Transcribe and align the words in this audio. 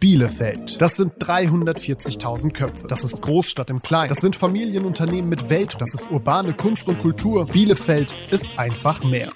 Bielefeld. 0.00 0.80
Das 0.80 0.96
sind 0.96 1.14
340.000 1.14 2.52
Köpfe. 2.52 2.86
Das 2.86 3.02
ist 3.02 3.20
Großstadt 3.20 3.68
im 3.70 3.82
Kleinen. 3.82 4.10
Das 4.10 4.18
sind 4.18 4.36
Familienunternehmen 4.36 5.28
mit 5.28 5.50
Welt. 5.50 5.76
Das 5.80 5.92
ist 5.92 6.12
urbane 6.12 6.54
Kunst 6.54 6.86
und 6.86 7.00
Kultur. 7.00 7.46
Bielefeld 7.46 8.14
ist 8.30 8.46
einfach 8.58 9.02
mehr. 9.02 9.28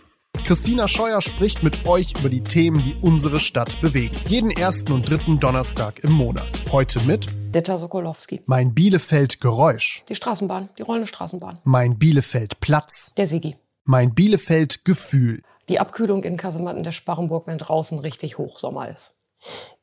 Christina 0.44 0.86
Scheuer 0.86 1.20
spricht 1.20 1.64
mit 1.64 1.84
euch 1.86 2.14
über 2.16 2.28
die 2.28 2.44
Themen, 2.44 2.80
die 2.84 2.94
unsere 3.00 3.40
Stadt 3.40 3.80
bewegen. 3.80 4.16
Jeden 4.28 4.52
ersten 4.52 4.92
und 4.92 5.10
dritten 5.10 5.40
Donnerstag 5.40 5.98
im 6.04 6.12
Monat. 6.12 6.46
Heute 6.70 7.00
mit 7.00 7.26
Ditta 7.52 7.76
Sokolowski. 7.78 8.42
Mein 8.46 8.72
Bielefeld 8.72 9.40
Geräusch. 9.40 10.04
Die 10.08 10.14
Straßenbahn, 10.14 10.68
die 10.78 10.82
rollende 10.82 11.08
Straßenbahn. 11.08 11.58
Mein 11.64 11.98
Bielefeld 11.98 12.60
Platz. 12.60 13.14
Der 13.16 13.26
Sigi. 13.26 13.56
Mein 13.84 14.14
Bielefeld 14.14 14.84
Gefühl. 14.84 15.42
Die 15.68 15.80
Abkühlung 15.80 16.22
in 16.22 16.36
Kasematten 16.36 16.84
der 16.84 16.92
Sparrenburg, 16.92 17.48
wenn 17.48 17.58
draußen 17.58 17.98
richtig 17.98 18.38
Hochsommer 18.38 18.88
ist. 18.88 19.16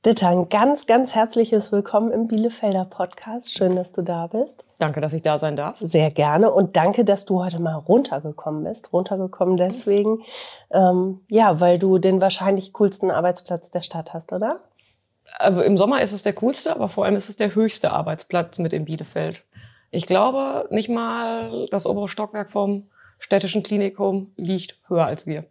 Ditta, 0.05 0.29
ein 0.29 0.47
ganz, 0.47 0.87
ganz 0.87 1.13
herzliches 1.13 1.73
Willkommen 1.73 2.11
im 2.13 2.27
Bielefelder 2.27 2.85
Podcast. 2.85 3.53
Schön, 3.53 3.75
dass 3.75 3.91
du 3.91 4.01
da 4.01 4.27
bist. 4.27 4.63
Danke, 4.77 5.01
dass 5.01 5.11
ich 5.11 5.21
da 5.21 5.37
sein 5.37 5.57
darf. 5.57 5.77
Sehr 5.79 6.09
gerne 6.09 6.51
und 6.51 6.77
danke, 6.77 7.03
dass 7.03 7.25
du 7.25 7.43
heute 7.43 7.61
mal 7.61 7.75
runtergekommen 7.75 8.63
bist. 8.63 8.93
Runtergekommen 8.93 9.57
deswegen, 9.57 10.23
ähm, 10.71 11.19
ja, 11.27 11.59
weil 11.59 11.79
du 11.79 11.97
den 11.97 12.21
wahrscheinlich 12.21 12.71
coolsten 12.71 13.11
Arbeitsplatz 13.11 13.71
der 13.71 13.81
Stadt 13.81 14.13
hast, 14.13 14.31
oder? 14.31 14.61
Also 15.37 15.61
Im 15.61 15.75
Sommer 15.75 16.01
ist 16.01 16.13
es 16.13 16.23
der 16.23 16.33
coolste, 16.33 16.73
aber 16.73 16.87
vor 16.87 17.03
allem 17.03 17.17
ist 17.17 17.27
es 17.27 17.35
der 17.35 17.53
höchste 17.53 17.91
Arbeitsplatz 17.91 18.57
mit 18.59 18.71
in 18.71 18.85
Bielefeld. 18.85 19.43
Ich 19.91 20.05
glaube, 20.05 20.69
nicht 20.71 20.87
mal 20.87 21.67
das 21.71 21.85
obere 21.85 22.07
Stockwerk 22.07 22.49
vom 22.49 22.89
städtischen 23.19 23.63
Klinikum 23.63 24.31
liegt 24.37 24.79
höher 24.87 25.05
als 25.05 25.27
wir. 25.27 25.43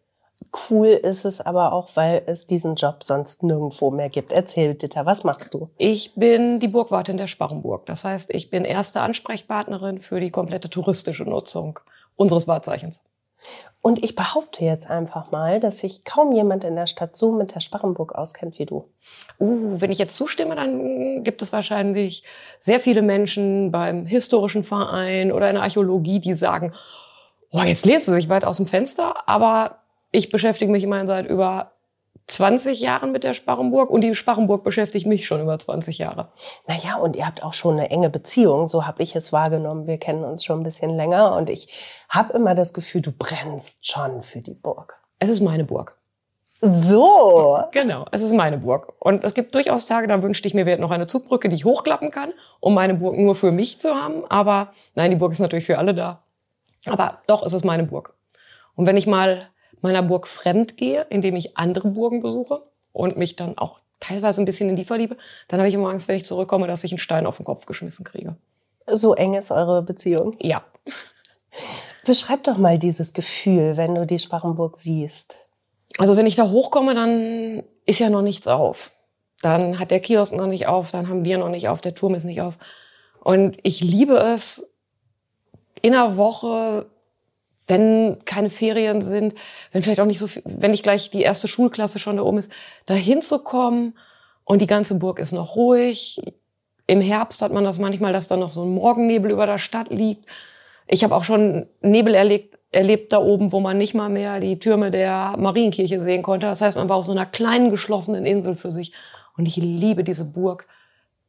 Cool 0.70 0.88
ist 0.88 1.25
es 1.25 1.41
aber 1.41 1.73
auch, 1.73 1.91
weil 1.95 2.23
es 2.27 2.47
diesen 2.47 2.75
Job 2.75 3.05
sonst 3.05 3.43
nirgendwo 3.43 3.91
mehr 3.91 4.09
gibt. 4.09 4.33
Erzähl, 4.33 4.75
Ditta, 4.75 5.05
was 5.05 5.25
machst 5.25 5.52
du? 5.55 5.69
Ich 5.77 6.15
bin 6.15 6.61
die 6.61 6.69
Burgwartin 6.69 7.19
der 7.19 7.27
Sparrenburg. 7.27 7.87
Das 7.87 8.05
heißt, 8.05 8.30
ich 8.33 8.51
bin 8.51 8.65
erste 8.65 9.01
Ansprechpartnerin 9.01 9.98
für 9.98 10.20
die 10.20 10.31
komplette 10.31 10.70
touristische 10.70 11.25
Nutzung 11.25 11.81
unseres 12.17 12.48
Wahrzeichens. 12.48 13.03
Und 13.81 14.03
ich 14.03 14.17
behaupte 14.17 14.64
jetzt 14.64 14.91
einfach 14.91 15.31
mal, 15.31 15.61
dass 15.61 15.78
sich 15.78 16.05
kaum 16.05 16.33
jemand 16.33 16.64
in 16.64 16.75
der 16.75 16.89
Stadt 16.89 17.17
so 17.17 17.33
mit 17.33 17.55
der 17.55 17.61
Sparrenburg 17.61 18.14
auskennt 18.14 18.58
wie 18.58 18.67
du. 18.67 18.91
Uh, 19.39 19.80
wenn 19.80 19.91
ich 19.91 19.98
jetzt 19.98 20.17
zustimme, 20.17 20.56
dann 20.56 21.23
gibt 21.23 21.42
es 21.42 21.53
wahrscheinlich 21.53 22.25
sehr 22.58 22.80
viele 22.80 23.03
Menschen 23.03 23.70
beim 23.70 24.06
historischen 24.06 24.64
Verein 24.64 25.30
oder 25.30 25.48
in 25.48 25.55
der 25.55 25.62
Archäologie, 25.62 26.19
die 26.19 26.34
sagen, 26.34 26.75
oh, 27.51 27.62
jetzt 27.62 27.86
lehnst 27.86 28.08
du 28.08 28.12
sich 28.12 28.28
weit 28.28 28.45
aus 28.45 28.56
dem 28.56 28.67
Fenster, 28.67 29.28
aber 29.28 29.78
ich 30.11 30.31
beschäftige 30.31 30.70
mich 30.70 30.84
immerhin 30.84 31.06
seit 31.06 31.27
über 31.27 31.73
20 32.28 32.81
Jahren 32.81 33.11
mit 33.11 33.25
der 33.25 33.33
Sparrenburg 33.33 33.89
und 33.91 34.03
die 34.03 34.14
Sparrenburg 34.14 34.62
beschäftigt 34.62 35.06
mich 35.06 35.27
schon 35.27 35.41
über 35.41 35.59
20 35.59 35.98
Jahre. 35.98 36.28
Naja, 36.67 36.97
und 36.97 37.17
ihr 37.17 37.27
habt 37.27 37.42
auch 37.42 37.55
schon 37.55 37.78
eine 37.78 37.91
enge 37.91 38.11
Beziehung, 38.11 38.69
so 38.69 38.86
habe 38.86 39.03
ich 39.03 39.17
es 39.17 39.33
wahrgenommen. 39.33 39.86
Wir 39.86 39.98
kennen 39.98 40.25
uns 40.25 40.45
schon 40.45 40.61
ein 40.61 40.64
bisschen 40.64 40.95
länger 40.95 41.34
und 41.36 41.48
ich 41.48 41.69
habe 42.09 42.34
immer 42.34 42.55
das 42.55 42.75
Gefühl, 42.75 43.01
du 43.01 43.12
brennst 43.12 43.86
schon 43.86 44.23
für 44.23 44.41
die 44.41 44.55
Burg. 44.55 44.98
Es 45.19 45.31
ist 45.31 45.41
meine 45.41 45.64
Burg. 45.64 45.97
So. 46.61 47.62
Genau, 47.73 48.05
es 48.11 48.20
ist 48.20 48.33
meine 48.33 48.59
Burg. 48.59 48.92
Und 48.98 49.25
es 49.25 49.34
gibt 49.34 49.55
durchaus 49.55 49.86
Tage, 49.86 50.06
da 50.06 50.23
wünschte 50.23 50.48
ich 50.48 50.55
mir, 50.55 50.67
wir 50.67 50.73
hätten 50.73 50.83
noch 50.83 50.91
eine 50.91 51.06
Zugbrücke, 51.06 51.48
die 51.48 51.55
ich 51.55 51.64
hochklappen 51.64 52.11
kann, 52.11 52.33
um 52.61 52.75
meine 52.75 52.95
Burg 52.95 53.17
nur 53.17 53.36
für 53.36 53.53
mich 53.53 53.81
zu 53.81 53.95
haben. 53.95 54.25
Aber 54.29 54.73
nein, 54.95 55.11
die 55.11 55.17
Burg 55.17 55.33
ist 55.33 55.39
natürlich 55.39 55.67
für 55.67 55.79
alle 55.79 55.95
da. 55.95 56.25
Aber 56.86 57.19
doch, 57.27 57.45
es 57.45 57.53
ist 57.53 57.64
meine 57.64 57.84
Burg. 57.84 58.12
Und 58.75 58.86
wenn 58.86 58.97
ich 58.97 59.06
mal 59.06 59.48
meiner 59.81 60.03
Burg 60.03 60.27
fremd 60.27 60.77
gehe, 60.77 61.07
indem 61.11 61.37
ich 61.37 61.57
andere 61.57 61.89
Burgen 61.89 62.21
besuche 62.21 62.62
und 62.93 63.17
mich 63.17 63.37
dann 63.37 63.59
auch 63.59 63.81
teilweise 64.01 64.43
ein 64.43 64.45
bisschen 64.45 64.69
in 64.69 64.77
die 64.77 64.85
verliebe, 64.85 65.17
dann 65.48 65.61
habe 65.61 65.69
ich 65.69 65.75
immer 65.75 65.91
Angst, 65.91 66.09
wenn 66.09 66.17
ich 66.17 66.25
zurückkomme, 66.25 66.67
dass 66.67 66.85
ich 66.85 66.93
einen 66.93 66.98
Stein 66.98 67.27
auf 67.27 67.37
den 67.37 67.47
Kopf 67.47 67.67
geschmissen 67.67 68.05
kriege. 68.05 68.37
So 68.87 69.15
eng 69.15 69.35
ist 69.35 69.51
eure 69.51 69.83
Beziehung? 69.83 70.37
Ja. 70.41 70.65
Beschreib 72.05 72.45
doch 72.45 72.57
mal 72.57 72.79
dieses 72.79 73.13
Gefühl, 73.13 73.77
wenn 73.77 73.95
du 73.95 74.07
die 74.07 74.19
Sparrenburg 74.19 74.77
siehst. 74.77 75.36
Also 75.98 76.17
wenn 76.17 76.27
ich 76.27 76.36
da 76.36 76.48
hochkomme, 76.48 76.95
dann 76.95 77.63
ist 77.85 77.98
ja 77.98 78.08
noch 78.08 78.23
nichts 78.23 78.47
auf. 78.47 78.92
Dann 79.42 79.79
hat 79.79 79.91
der 79.91 80.01
Kiosk 80.01 80.33
noch 80.33 80.47
nicht 80.47 80.67
auf, 80.67 80.91
dann 80.91 81.08
haben 81.08 81.25
wir 81.25 81.39
noch 81.39 81.48
nicht 81.48 81.69
auf, 81.69 81.81
der 81.81 81.95
Turm 81.95 82.14
ist 82.14 82.25
nicht 82.25 82.41
auf. 82.41 82.58
Und 83.20 83.58
ich 83.63 83.83
liebe 83.83 84.17
es, 84.17 84.64
in 85.83 85.95
einer 85.95 86.17
Woche 86.17 86.86
wenn 87.68 88.18
keine 88.24 88.51
Ferien 88.51 89.02
sind, 89.02 89.34
wenn 89.73 89.83
vielleicht 89.83 90.01
auch 90.01 90.06
nicht 90.06 90.18
so 90.18 90.27
viel, 90.27 90.42
wenn 90.45 90.73
nicht 90.73 90.83
gleich 90.83 91.11
die 91.11 91.23
erste 91.23 91.48
Schulklasse 91.48 91.98
schon 91.98 92.17
da 92.17 92.23
oben 92.23 92.39
ist, 92.39 92.51
da 92.86 92.95
hinzukommen 92.95 93.96
und 94.45 94.61
die 94.62 94.67
ganze 94.67 94.96
Burg 94.96 95.18
ist 95.18 95.33
noch 95.33 95.55
ruhig. 95.55 96.20
Im 96.86 97.02
Herbst 97.02 97.42
hat 97.42 97.52
man 97.52 97.64
das 97.64 97.78
manchmal, 97.78 98.12
dass 98.12 98.28
da 98.28 98.36
noch 98.36 98.51
so 98.51 98.62
ein 98.62 98.74
Morgennebel 98.74 99.30
über 99.30 99.46
der 99.46 99.58
Stadt 99.58 99.90
liegt. 99.90 100.24
Ich 100.86 101.05
habe 101.05 101.14
auch 101.14 101.24
schon 101.24 101.67
Nebel 101.83 102.14
erlebt, 102.14 102.58
erlebt 102.73 103.12
da 103.12 103.18
oben, 103.18 103.52
wo 103.52 103.61
man 103.61 103.77
nicht 103.77 103.95
mal 103.95 104.08
mehr 104.08 104.40
die 104.40 104.58
Türme 104.58 104.90
der 104.90 105.34
Marienkirche 105.39 106.01
sehen 106.01 106.23
konnte. 106.23 106.46
Das 106.46 106.62
heißt, 106.62 106.78
man 106.78 106.89
war 106.89 106.96
auf 106.96 107.05
so 107.05 107.12
einer 107.12 107.27
kleinen 107.27 107.70
geschlossenen 107.70 108.24
Insel 108.24 108.57
für 108.57 108.73
sich. 108.73 108.92
Und 109.36 109.45
ich 109.45 109.57
liebe 109.57 110.02
diese 110.02 110.24
Burg, 110.24 110.67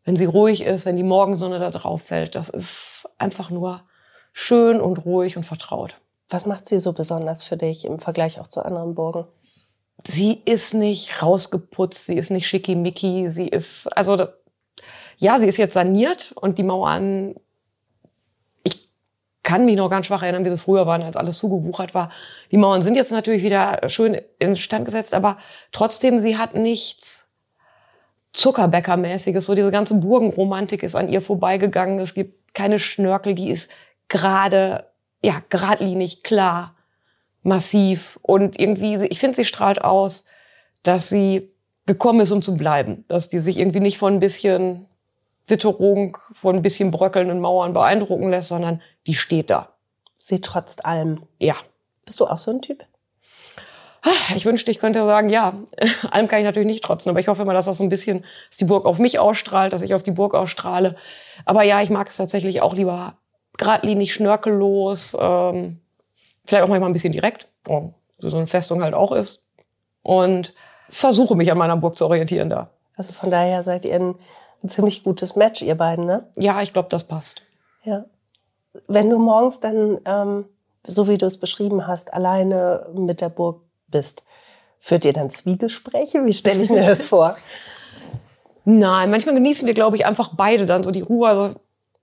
wenn 0.05 0.15
sie 0.15 0.25
ruhig 0.25 0.63
ist, 0.63 0.85
wenn 0.85 0.95
die 0.95 1.03
Morgensonne 1.03 1.59
da 1.59 1.71
drauf 1.71 2.03
fällt. 2.03 2.35
Das 2.35 2.47
ist 2.47 3.09
einfach 3.17 3.49
nur 3.49 3.83
schön 4.31 4.79
und 4.79 5.05
ruhig 5.05 5.35
und 5.35 5.43
vertraut. 5.43 5.97
Was 6.29 6.45
macht 6.45 6.67
sie 6.67 6.79
so 6.79 6.93
besonders 6.93 7.43
für 7.43 7.57
dich 7.57 7.85
im 7.85 7.99
Vergleich 7.99 8.39
auch 8.39 8.47
zu 8.47 8.63
anderen 8.63 8.93
Burgen? 8.93 9.25
Sie 10.05 10.41
ist 10.45 10.73
nicht 10.73 11.21
rausgeputzt, 11.21 12.05
sie 12.05 12.17
ist 12.17 12.29
nicht 12.29 12.47
schickimicki, 12.47 13.29
sie 13.29 13.47
ist, 13.47 13.87
also, 13.97 14.27
ja, 15.17 15.39
sie 15.39 15.47
ist 15.47 15.57
jetzt 15.57 15.73
saniert 15.73 16.31
und 16.33 16.57
die 16.57 16.63
Mauern, 16.63 17.35
ich 18.63 18.89
kann 19.43 19.65
mich 19.65 19.75
noch 19.75 19.89
ganz 19.89 20.05
schwach 20.05 20.23
erinnern, 20.23 20.45
wie 20.45 20.49
sie 20.49 20.57
früher 20.57 20.85
waren, 20.85 21.01
als 21.01 21.17
alles 21.17 21.37
zugewuchert 21.39 21.93
war. 21.93 22.11
Die 22.51 22.57
Mauern 22.57 22.81
sind 22.81 22.95
jetzt 22.95 23.11
natürlich 23.11 23.43
wieder 23.43 23.89
schön 23.89 24.21
instand 24.37 24.85
gesetzt, 24.85 25.13
aber 25.13 25.37
trotzdem, 25.71 26.19
sie 26.19 26.37
hat 26.37 26.55
nichts 26.55 27.27
Zuckerbäckermäßiges, 28.31 29.45
so 29.45 29.55
diese 29.55 29.71
ganze 29.71 29.95
Burgenromantik 29.95 30.83
ist 30.83 30.95
an 30.95 31.09
ihr 31.09 31.21
vorbeigegangen, 31.21 31.99
es 31.99 32.13
gibt 32.13 32.53
keine 32.53 32.79
Schnörkel, 32.79 33.33
die 33.33 33.49
ist 33.49 33.69
gerade 34.07 34.85
ja, 35.21 35.41
geradlinig, 35.49 36.23
klar, 36.23 36.75
massiv 37.43 38.19
und 38.21 38.59
irgendwie, 38.59 38.95
ich 39.05 39.19
finde, 39.19 39.35
sie 39.35 39.45
strahlt 39.45 39.83
aus, 39.83 40.25
dass 40.83 41.09
sie 41.09 41.51
gekommen 41.85 42.21
ist, 42.21 42.31
um 42.31 42.41
zu 42.41 42.55
bleiben. 42.55 43.03
Dass 43.07 43.29
die 43.29 43.39
sich 43.39 43.57
irgendwie 43.57 43.79
nicht 43.79 43.97
von 43.97 44.13
ein 44.13 44.19
bisschen 44.19 44.85
Witterung, 45.47 46.17
von 46.31 46.55
ein 46.55 46.61
bisschen 46.61 46.91
bröckelnden 46.91 47.39
Mauern 47.39 47.73
beeindrucken 47.73 48.29
lässt, 48.29 48.49
sondern 48.49 48.81
die 49.07 49.15
steht 49.15 49.49
da. 49.49 49.69
Sie 50.17 50.41
trotzt 50.41 50.85
allem. 50.85 51.23
Ja. 51.39 51.55
Bist 52.05 52.19
du 52.19 52.27
auch 52.27 52.37
so 52.37 52.51
ein 52.51 52.61
Typ? 52.61 52.83
Ich 54.35 54.45
wünschte, 54.45 54.71
ich 54.71 54.79
könnte 54.79 55.05
sagen, 55.05 55.29
ja, 55.29 55.53
allem 56.11 56.27
kann 56.27 56.39
ich 56.39 56.45
natürlich 56.45 56.67
nicht 56.67 56.83
trotzen, 56.83 57.09
aber 57.09 57.19
ich 57.19 57.27
hoffe 57.27 57.41
immer, 57.41 57.53
dass 57.53 57.65
das 57.65 57.77
so 57.77 57.83
ein 57.83 57.89
bisschen, 57.89 58.23
dass 58.49 58.57
die 58.57 58.65
Burg 58.65 58.85
auf 58.85 58.99
mich 58.99 59.19
ausstrahlt, 59.19 59.73
dass 59.73 59.81
ich 59.81 59.93
auf 59.93 60.03
die 60.03 60.11
Burg 60.11 60.35
ausstrahle. 60.35 60.95
Aber 61.45 61.63
ja, 61.63 61.81
ich 61.81 61.89
mag 61.89 62.07
es 62.07 62.17
tatsächlich 62.17 62.61
auch 62.61 62.73
lieber 62.73 63.17
geradlinig, 63.59 64.13
schnörkellos, 64.13 65.15
ähm, 65.19 65.79
vielleicht 66.45 66.63
auch 66.63 66.69
manchmal 66.69 66.89
ein 66.89 66.93
bisschen 66.93 67.11
direkt, 67.11 67.49
oh, 67.67 67.91
so 68.17 68.35
eine 68.35 68.47
Festung 68.47 68.81
halt 68.81 68.95
auch 68.95 69.11
ist. 69.11 69.43
Und 70.01 70.55
versuche 70.89 71.35
mich 71.35 71.51
an 71.51 71.57
meiner 71.57 71.77
Burg 71.77 71.95
zu 71.95 72.05
orientieren 72.05 72.49
da. 72.49 72.69
Also 72.95 73.13
von 73.13 73.29
daher 73.29 73.61
seid 73.61 73.85
ihr 73.85 73.95
ein, 73.95 74.15
ein 74.63 74.69
ziemlich 74.69 75.03
gutes 75.03 75.35
Match, 75.35 75.61
ihr 75.61 75.75
beiden, 75.75 76.05
ne? 76.05 76.27
Ja, 76.37 76.61
ich 76.61 76.73
glaube, 76.73 76.89
das 76.89 77.03
passt. 77.03 77.43
Ja. 77.83 78.05
Wenn 78.87 79.09
du 79.09 79.19
morgens 79.19 79.59
dann, 79.59 79.99
ähm, 80.05 80.45
so 80.87 81.07
wie 81.07 81.17
du 81.17 81.25
es 81.25 81.37
beschrieben 81.37 81.85
hast, 81.85 82.13
alleine 82.13 82.87
mit 82.93 83.21
der 83.21 83.29
Burg 83.29 83.61
bist, 83.87 84.23
führt 84.79 85.05
ihr 85.05 85.13
dann 85.13 85.29
Zwiegespräche? 85.29 86.25
Wie 86.25 86.33
stelle 86.33 86.63
ich 86.63 86.69
mir 86.69 86.87
das 86.87 87.05
vor? 87.05 87.37
Nein, 88.65 89.11
manchmal 89.11 89.35
genießen 89.35 89.67
wir, 89.67 89.73
glaube 89.73 89.97
ich, 89.97 90.05
einfach 90.05 90.31
beide 90.35 90.65
dann 90.65 90.83
so 90.83 90.91
die 90.91 91.01
Ruhe. 91.01 91.27
Also 91.27 91.55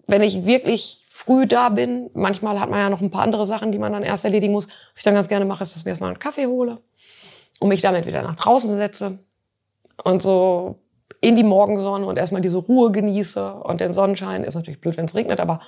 wenn 0.07 0.23
ich 0.23 0.47
wirklich 0.47 1.05
früh 1.09 1.47
da 1.47 1.69
bin. 1.69 2.11
Manchmal 2.15 2.61
hat 2.61 2.71
man 2.71 2.79
ja 2.79 2.91
noch 2.91 3.01
ein 3.01 3.11
paar 3.11 3.23
andere 3.23 3.47
Sachen, 3.47 3.73
die 3.73 3.79
man 3.79 3.93
dann 3.93 4.03
erst 4.03 4.25
erledigen 4.25 4.53
muss. 4.53 4.67
Was 4.67 4.99
ich 4.99 5.03
dann 5.03 5.15
ganz 5.15 5.29
gerne 5.29 5.45
mache, 5.45 5.63
ist, 5.63 5.73
dass 5.73 5.81
ich 5.81 5.85
mir 5.85 5.91
erstmal 5.91 6.11
einen 6.11 6.19
Kaffee 6.19 6.47
hole 6.47 6.79
und 7.61 7.69
mich 7.69 7.81
damit 7.81 8.07
wieder 8.07 8.23
nach 8.23 8.37
draußen 8.37 8.77
setze 8.77 9.19
und 10.05 10.23
so 10.23 10.79
in 11.21 11.35
die 11.35 11.43
Morgensonne 11.43 12.07
und 12.07 12.19
erstmal 12.19 12.43
diese 12.43 12.59
Ruhe 12.59 12.93
genieße 12.93 13.55
und 13.55 13.81
den 13.81 13.93
Sonnenschein. 13.93 14.45
Ist 14.45 14.55
natürlich 14.55 14.81
blöd, 14.81 14.97
wenn 14.97 15.07
es 15.07 15.15
regnet, 15.15 15.41
aber 15.41 15.61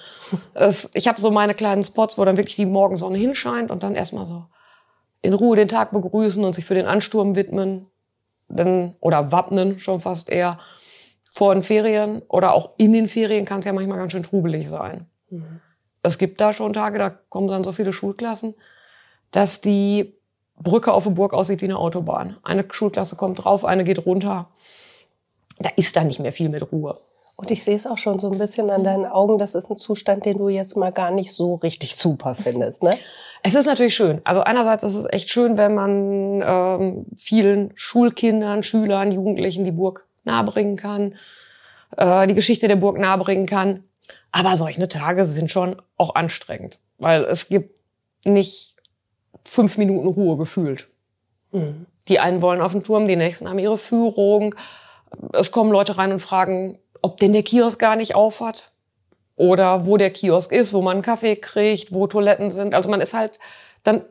es, 0.55 0.91
ich 0.95 1.09
habe 1.09 1.21
so 1.21 1.31
meine 1.31 1.55
kleinen 1.55 1.83
Spots, 1.83 2.19
wo 2.19 2.25
dann 2.25 2.37
wirklich 2.37 2.57
die 2.57 2.67
Morgensonne 2.67 3.19
hinscheint 3.19 3.71
und 3.71 3.83
dann 3.83 3.95
erstmal 3.95 4.27
so 4.27 4.45
in 5.23 5.33
Ruhe 5.33 5.57
den 5.57 5.69
Tag 5.69 5.91
begrüßen 5.91 6.45
und 6.45 6.55
sich 6.55 6.65
für 6.65 6.75
den 6.75 6.87
Ansturm 6.87 7.35
widmen. 7.35 7.87
Denn, 8.51 8.95
oder 9.01 9.31
wappnen 9.31 9.79
schon 9.79 10.01
fast 10.01 10.31
eher 10.31 10.59
vor 11.31 11.55
den 11.55 11.63
Ferien 11.63 12.23
oder 12.29 12.55
auch 12.55 12.71
in 12.79 12.93
den 12.93 13.09
Ferien 13.09 13.45
kann 13.45 13.61
es 13.61 13.67
ja 13.67 13.73
manchmal 13.73 13.99
ganz 13.99 14.13
schön 14.13 14.23
trubelig 14.23 14.69
sein. 14.69 15.07
Mhm. 15.31 15.61
Es 16.03 16.19
gibt 16.19 16.41
da 16.41 16.53
schon 16.53 16.73
Tage, 16.73 16.99
da 16.99 17.11
kommen 17.11 17.49
dann 17.49 17.65
so 17.65 17.73
viele 17.73 17.93
Schulklassen, 17.93 18.55
dass 19.31 19.61
die 19.61 20.15
Brücke 20.57 20.93
auf 20.93 21.05
der 21.05 21.11
Burg 21.11 21.35
aussieht 21.35 21.61
wie 21.61 21.67
eine 21.67 21.79
Autobahn. 21.79 22.37
Eine 22.43 22.65
Schulklasse 22.71 23.17
kommt 23.17 23.45
drauf, 23.45 23.65
eine 23.65 23.85
geht 23.85 24.07
runter. 24.07 24.49
da 25.59 25.71
ist 25.77 25.97
da 25.97 26.05
nicht 26.05 26.21
mehr 26.21 26.33
viel 26.33 26.49
mit 26.49 26.73
Ruhe. 26.73 26.99
Und 27.37 27.53
ich 27.53 27.63
sehe 27.63 27.77
es 27.77 27.87
auch 27.87 27.99
schon 27.99 28.19
so 28.19 28.31
ein 28.31 28.39
bisschen 28.39 28.69
an 28.69 28.83
deinen 28.83 29.07
Augen, 29.07 29.39
das 29.39 29.55
ist 29.55 29.71
ein 29.71 29.77
Zustand, 29.77 30.25
den 30.25 30.39
du 30.39 30.49
jetzt 30.49 30.77
mal 30.77 30.91
gar 30.91 31.13
nicht 31.13 31.33
so 31.33 31.55
richtig 31.55 31.95
super 31.95 32.35
findest, 32.35 32.83
ne? 32.83 32.97
Es 33.45 33.55
ist 33.55 33.67
natürlich 33.67 33.95
schön. 33.95 34.21
Also 34.25 34.41
einerseits 34.41 34.83
ist 34.83 34.97
es 34.97 35.07
echt 35.09 35.31
schön, 35.31 35.57
wenn 35.57 35.73
man 35.73 36.43
ähm, 36.45 37.07
vielen 37.17 37.71
Schulkindern, 37.77 38.65
Schülern, 38.65 39.13
Jugendlichen 39.13 39.63
die 39.63 39.71
Burg 39.71 40.08
nahebringen 40.25 40.77
kann, 40.77 41.15
äh, 41.97 42.27
die 42.27 42.35
Geschichte 42.35 42.69
der 42.69 42.77
Burg 42.77 42.99
nahebringen 42.99 43.47
kann. 43.47 43.85
Aber 44.33 44.57
solche 44.57 44.87
Tage 44.89 45.25
sind 45.25 45.51
schon 45.51 45.81
auch 45.97 46.15
anstrengend, 46.15 46.79
weil 46.99 47.25
es 47.25 47.49
gibt 47.49 47.75
nicht 48.25 48.77
fünf 49.45 49.77
Minuten 49.77 50.07
Ruhe 50.07 50.37
gefühlt. 50.37 50.89
Mhm. 51.53 51.87
Die 52.09 52.21
einen 52.21 52.43
wollen 52.43 52.61
auf 52.61 52.73
den 52.73 52.83
Turm, 52.83 53.07
die 53.07 53.17
nächsten 53.17 53.49
haben 53.49 53.59
ihre 53.59 53.79
Führung. 53.79 54.55
Es 55.33 55.53
kommen 55.53 55.71
Leute 55.71 55.99
rein 55.99 56.13
und 56.13 56.21
fragen, 56.21 56.79
ob 57.03 57.19
denn 57.19 57.33
der 57.33 57.43
Kiosk 57.43 57.79
gar 57.79 57.97
nicht 57.97 58.15
auf 58.15 58.41
hat 58.41 58.73
oder 59.37 59.87
wo 59.87 59.97
der 59.97 60.11
Kiosk 60.11 60.53
ist, 60.53 60.73
wo 60.73 60.83
man 60.83 60.97
einen 60.97 61.03
Kaffee 61.03 61.37
kriegt, 61.37 61.93
wo 61.93 62.07
Toiletten 62.07 62.51
sind. 62.51 62.75
Also 62.75 62.89
man 62.89 63.01
ist 63.01 63.15
halt 63.15 63.39
dann 63.83 64.05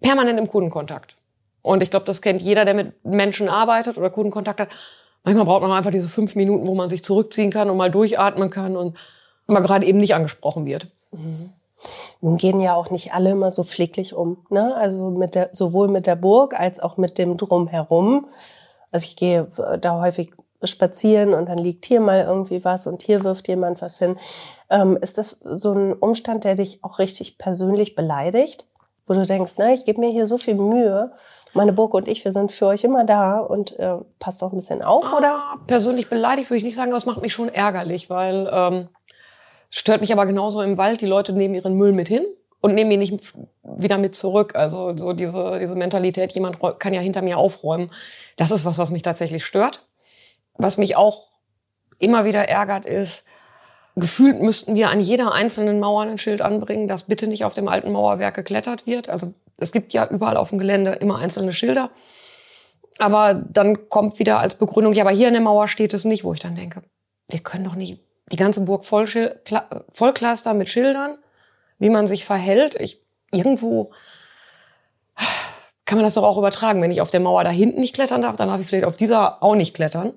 permanent 0.00 0.38
im 0.38 0.48
Kundenkontakt. 0.48 1.16
Und 1.62 1.82
ich 1.82 1.90
glaube, 1.90 2.06
das 2.06 2.22
kennt 2.22 2.40
jeder, 2.40 2.64
der 2.64 2.74
mit 2.74 3.04
Menschen 3.04 3.48
arbeitet 3.48 3.98
oder 3.98 4.10
Kundenkontakt 4.10 4.60
hat. 4.60 4.68
Manchmal 5.24 5.44
braucht 5.44 5.62
man 5.62 5.72
einfach 5.72 5.90
diese 5.90 6.08
fünf 6.08 6.34
Minuten, 6.34 6.66
wo 6.66 6.74
man 6.74 6.88
sich 6.88 7.04
zurückziehen 7.04 7.50
kann 7.50 7.68
und 7.68 7.76
mal 7.76 7.90
durchatmen 7.90 8.50
kann 8.50 8.76
und 8.76 8.96
mal 9.46 9.60
gerade 9.60 9.86
eben 9.86 9.98
nicht 9.98 10.14
angesprochen 10.14 10.66
wird. 10.66 10.88
Mhm. 11.12 11.50
Nun 12.20 12.36
gehen 12.36 12.60
ja 12.60 12.74
auch 12.74 12.90
nicht 12.90 13.14
alle 13.14 13.30
immer 13.30 13.50
so 13.50 13.64
pfleglich 13.64 14.14
um. 14.14 14.44
Ne? 14.50 14.74
Also 14.74 15.10
mit 15.10 15.34
der, 15.34 15.50
sowohl 15.52 15.88
mit 15.88 16.06
der 16.06 16.16
Burg 16.16 16.58
als 16.58 16.80
auch 16.80 16.96
mit 16.96 17.18
dem 17.18 17.36
Drumherum. 17.36 18.26
Also 18.90 19.04
ich 19.04 19.16
gehe 19.16 19.50
da 19.80 20.00
häufig 20.00 20.32
spazieren 20.62 21.32
und 21.32 21.48
dann 21.48 21.58
liegt 21.58 21.86
hier 21.86 22.00
mal 22.00 22.20
irgendwie 22.20 22.64
was 22.64 22.86
und 22.86 23.02
hier 23.02 23.24
wirft 23.24 23.48
jemand 23.48 23.80
was 23.80 23.98
hin. 23.98 24.18
Ähm, 24.68 24.98
ist 25.00 25.16
das 25.16 25.40
so 25.42 25.72
ein 25.72 25.94
Umstand, 25.94 26.44
der 26.44 26.54
dich 26.54 26.84
auch 26.84 26.98
richtig 26.98 27.38
persönlich 27.38 27.94
beleidigt? 27.94 28.66
Wo 29.06 29.14
du 29.14 29.24
denkst, 29.24 29.56
ne, 29.56 29.72
ich 29.72 29.86
gebe 29.86 30.00
mir 30.00 30.10
hier 30.10 30.26
so 30.26 30.36
viel 30.38 30.54
Mühe. 30.54 31.12
Meine 31.52 31.72
Burg 31.72 31.94
und 31.94 32.08
ich, 32.08 32.24
wir 32.24 32.32
sind 32.32 32.52
für 32.52 32.66
euch 32.66 32.84
immer 32.84 33.04
da 33.04 33.40
und 33.40 33.78
äh, 33.78 33.96
passt 34.18 34.42
auch 34.42 34.52
ein 34.52 34.56
bisschen 34.58 34.82
auf, 34.82 35.04
ah, 35.12 35.16
oder? 35.16 35.42
Persönlich 35.66 36.08
beleidigt 36.08 36.48
würde 36.50 36.58
ich 36.58 36.64
nicht 36.64 36.76
sagen, 36.76 36.90
aber 36.90 36.98
es 36.98 37.06
macht 37.06 37.22
mich 37.22 37.32
schon 37.32 37.48
ärgerlich, 37.48 38.08
weil 38.08 38.48
ähm, 38.52 38.88
stört 39.70 40.00
mich 40.00 40.12
aber 40.12 40.26
genauso 40.26 40.62
im 40.62 40.78
Wald. 40.78 41.00
Die 41.00 41.06
Leute 41.06 41.32
nehmen 41.32 41.54
ihren 41.54 41.74
Müll 41.74 41.92
mit 41.92 42.08
hin 42.08 42.24
und 42.60 42.74
nehmen 42.74 42.90
ihn 42.90 43.00
nicht 43.00 43.34
wieder 43.62 43.98
mit 43.98 44.14
zurück. 44.14 44.54
Also 44.54 44.96
so 44.96 45.12
diese, 45.12 45.58
diese 45.58 45.74
Mentalität, 45.74 46.32
jemand 46.32 46.58
kann 46.78 46.94
ja 46.94 47.00
hinter 47.00 47.22
mir 47.22 47.38
aufräumen. 47.38 47.90
Das 48.36 48.50
ist 48.50 48.64
was, 48.64 48.78
was 48.78 48.90
mich 48.90 49.02
tatsächlich 49.02 49.44
stört. 49.44 49.86
Was 50.54 50.78
mich 50.78 50.96
auch 50.96 51.28
immer 51.98 52.24
wieder 52.24 52.48
ärgert, 52.48 52.84
ist, 52.84 53.24
gefühlt 53.96 54.40
müssten 54.40 54.74
wir 54.74 54.90
an 54.90 55.00
jeder 55.00 55.32
einzelnen 55.32 55.80
Mauer 55.80 56.02
ein 56.02 56.18
Schild 56.18 56.42
anbringen, 56.42 56.86
dass 56.86 57.04
bitte 57.04 57.26
nicht 57.26 57.44
auf 57.44 57.54
dem 57.54 57.68
alten 57.68 57.92
Mauerwerk 57.92 58.34
geklettert 58.34 58.86
wird. 58.86 59.08
Also 59.08 59.32
es 59.60 59.72
gibt 59.72 59.92
ja 59.92 60.06
überall 60.08 60.36
auf 60.36 60.50
dem 60.50 60.58
Gelände 60.58 60.92
immer 60.92 61.18
einzelne 61.18 61.52
Schilder. 61.52 61.90
Aber 62.98 63.34
dann 63.34 63.88
kommt 63.88 64.18
wieder 64.18 64.40
als 64.40 64.56
Begründung, 64.56 64.92
ja, 64.92 65.04
aber 65.04 65.12
hier 65.12 65.28
in 65.28 65.34
der 65.34 65.42
Mauer 65.42 65.68
steht 65.68 65.94
es 65.94 66.04
nicht, 66.04 66.24
wo 66.24 66.34
ich 66.34 66.40
dann 66.40 66.54
denke, 66.54 66.82
wir 67.28 67.40
können 67.40 67.64
doch 67.64 67.74
nicht 67.74 68.00
die 68.30 68.36
ganze 68.36 68.60
Burg 68.60 68.84
voll, 68.84 69.08
vollklastern 69.90 70.58
mit 70.58 70.68
Schildern, 70.68 71.16
wie 71.78 71.90
man 71.90 72.06
sich 72.06 72.24
verhält. 72.24 72.76
Ich, 72.78 73.00
irgendwo 73.32 73.92
kann 75.84 75.98
man 75.98 76.04
das 76.04 76.14
doch 76.14 76.22
auch 76.22 76.38
übertragen. 76.38 76.80
Wenn 76.82 76.90
ich 76.90 77.00
auf 77.00 77.10
der 77.10 77.20
Mauer 77.20 77.42
da 77.42 77.50
hinten 77.50 77.80
nicht 77.80 77.94
klettern 77.94 78.22
darf, 78.22 78.36
dann 78.36 78.48
darf 78.48 78.60
ich 78.60 78.66
vielleicht 78.66 78.84
auf 78.84 78.96
dieser 78.96 79.42
auch 79.42 79.56
nicht 79.56 79.74
klettern. 79.74 80.12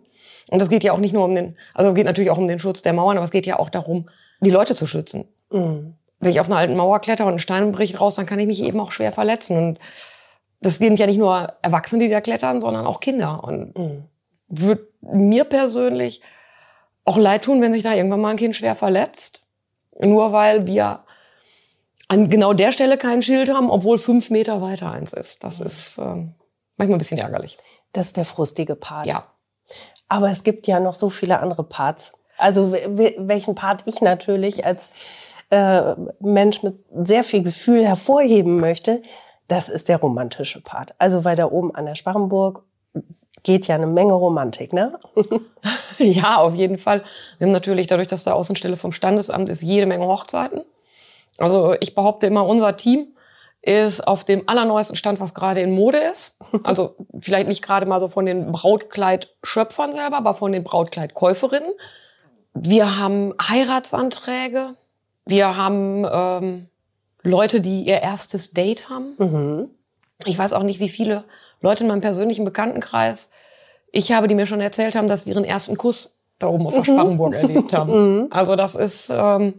Und 0.51 0.59
das 0.59 0.69
geht 0.69 0.83
ja 0.83 0.91
auch 0.93 0.99
nicht 0.99 1.13
nur 1.13 1.25
um 1.25 1.33
den, 1.33 1.57
also 1.73 1.89
es 1.89 1.95
geht 1.95 2.05
natürlich 2.05 2.29
auch 2.29 2.37
um 2.37 2.47
den 2.47 2.59
Schutz 2.59 2.81
der 2.81 2.93
Mauern, 2.93 3.17
aber 3.17 3.23
es 3.23 3.31
geht 3.31 3.45
ja 3.45 3.57
auch 3.57 3.69
darum, 3.69 4.09
die 4.41 4.51
Leute 4.51 4.75
zu 4.75 4.85
schützen. 4.85 5.27
Mhm. 5.49 5.95
Wenn 6.23 6.31
ich 6.31 6.39
auf 6.39 6.47
einer 6.47 6.57
alten 6.57 6.75
Mauer 6.75 6.99
kletter 6.99 7.25
und 7.25 7.33
ein 7.33 7.39
Stein 7.39 7.71
bricht 7.71 7.99
raus, 7.99 8.15
dann 8.15 8.25
kann 8.25 8.39
ich 8.39 8.47
mich 8.47 8.61
eben 8.61 8.79
auch 8.79 8.91
schwer 8.91 9.11
verletzen. 9.11 9.57
Und 9.57 9.79
das 10.61 10.77
sind 10.77 10.99
ja 10.99 11.05
nicht 11.05 11.17
nur 11.17 11.53
Erwachsene, 11.61 12.03
die 12.03 12.09
da 12.09 12.21
klettern, 12.21 12.61
sondern 12.61 12.85
auch 12.85 12.99
Kinder. 12.99 13.43
Und 13.43 13.77
mhm. 13.77 14.03
wird 14.47 14.87
mir 15.01 15.43
persönlich 15.43 16.21
auch 17.05 17.17
leid 17.17 17.43
tun, 17.43 17.61
wenn 17.61 17.73
sich 17.73 17.83
da 17.83 17.93
irgendwann 17.93 18.21
mal 18.21 18.29
ein 18.29 18.37
Kind 18.37 18.55
schwer 18.55 18.75
verletzt. 18.75 19.43
Nur 19.99 20.31
weil 20.31 20.65
wir 20.65 21.03
an 22.07 22.29
genau 22.29 22.53
der 22.53 22.71
Stelle 22.71 22.97
kein 22.97 23.21
Schild 23.21 23.53
haben, 23.53 23.69
obwohl 23.69 23.97
fünf 23.97 24.29
Meter 24.29 24.61
weiter 24.61 24.91
eins 24.91 25.13
ist. 25.13 25.43
Das 25.43 25.59
mhm. 25.59 25.65
ist 25.65 25.97
ähm, 25.97 26.35
manchmal 26.77 26.95
ein 26.95 26.99
bisschen 26.99 27.17
ärgerlich. 27.17 27.57
Das 27.91 28.07
ist 28.07 28.17
der 28.17 28.25
frustige 28.25 28.75
Part. 28.75 29.07
Ja. 29.07 29.27
Aber 30.09 30.29
es 30.29 30.43
gibt 30.43 30.67
ja 30.67 30.79
noch 30.79 30.95
so 30.95 31.09
viele 31.09 31.39
andere 31.39 31.63
Parts. 31.63 32.13
Also 32.37 32.71
welchen 32.71 33.55
Part 33.55 33.83
ich 33.85 34.01
natürlich 34.01 34.65
als 34.65 34.91
äh, 35.49 35.95
Mensch 36.19 36.63
mit 36.63 36.83
sehr 37.03 37.23
viel 37.23 37.43
Gefühl 37.43 37.85
hervorheben 37.85 38.59
möchte, 38.59 39.01
das 39.47 39.69
ist 39.69 39.89
der 39.89 39.97
romantische 39.97 40.61
Part. 40.61 40.93
Also 40.97 41.25
weil 41.25 41.35
da 41.35 41.45
oben 41.45 41.75
an 41.75 41.85
der 41.85 41.95
Sparrenburg 41.95 42.63
geht 43.43 43.67
ja 43.67 43.75
eine 43.75 43.87
Menge 43.87 44.13
Romantik, 44.13 44.73
ne? 44.73 44.99
ja, 45.97 46.37
auf 46.37 46.55
jeden 46.55 46.77
Fall. 46.77 47.03
Wir 47.37 47.47
haben 47.47 47.51
natürlich 47.51 47.87
dadurch, 47.87 48.07
dass 48.07 48.23
da 48.23 48.33
Außenstelle 48.33 48.77
vom 48.77 48.91
Standesamt 48.91 49.49
ist, 49.49 49.61
jede 49.61 49.85
Menge 49.85 50.07
Hochzeiten. 50.07 50.63
Also 51.37 51.75
ich 51.79 51.93
behaupte 51.93 52.27
immer, 52.27 52.45
unser 52.45 52.75
Team 52.77 53.07
ist 53.61 54.05
auf 54.05 54.23
dem 54.25 54.47
allerneuesten 54.47 54.95
Stand, 54.95 55.19
was 55.19 55.33
gerade 55.33 55.61
in 55.61 55.71
Mode 55.71 55.97
ist. 55.97 56.37
Also 56.63 56.95
vielleicht 57.21 57.47
nicht 57.47 57.63
gerade 57.63 57.85
mal 57.85 57.99
so 57.99 58.07
von 58.07 58.25
den 58.25 58.51
Brautkleidschöpfern 58.51 59.91
selber, 59.91 60.17
aber 60.17 60.33
von 60.33 60.51
den 60.51 60.63
Brautkleidkäuferinnen. 60.63 61.71
Wir 62.53 62.97
haben 62.97 63.33
Heiratsanträge. 63.41 64.75
Wir 65.25 65.55
haben 65.55 66.05
ähm, 66.11 66.67
Leute, 67.21 67.61
die 67.61 67.83
ihr 67.83 68.01
erstes 68.01 68.51
Date 68.51 68.89
haben. 68.89 69.15
Mhm. 69.17 69.69
Ich 70.25 70.37
weiß 70.37 70.53
auch 70.53 70.63
nicht, 70.63 70.79
wie 70.79 70.89
viele 70.89 71.23
Leute 71.61 71.83
in 71.83 71.89
meinem 71.89 72.01
persönlichen 72.01 72.45
Bekanntenkreis 72.45 73.29
ich 73.91 74.11
habe, 74.11 74.27
die 74.27 74.35
mir 74.35 74.45
schon 74.45 74.61
erzählt 74.61 74.95
haben, 74.95 75.07
dass 75.07 75.23
sie 75.23 75.31
ihren 75.31 75.45
ersten 75.45 75.77
Kuss 75.77 76.17
da 76.39 76.47
oben 76.47 76.67
auf 76.67 76.73
der 76.73 76.81
mhm. 76.81 76.97
Sparrenburg 76.97 77.35
erlebt 77.35 77.73
haben. 77.73 77.91
Mhm. 78.23 78.27
Also 78.31 78.55
das 78.55 78.75
ist 78.75 79.09
ähm, 79.09 79.55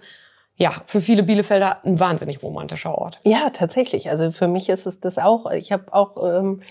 ja, 0.56 0.72
für 0.84 1.00
viele 1.00 1.22
Bielefelder 1.22 1.84
ein 1.84 1.99
wahnsinnig 1.99 2.43
romantischer 2.43 2.96
Ort. 2.96 3.19
Ja, 3.25 3.50
tatsächlich. 3.50 4.11
Also 4.11 4.31
für 4.31 4.49
mich 4.49 4.69
ist 4.69 4.87
es 4.87 5.00
das 5.00 5.19
auch. 5.19 5.50
Ich 5.50 5.72
habe 5.72 5.93
auch 5.93 6.16
ähm, 6.22 6.62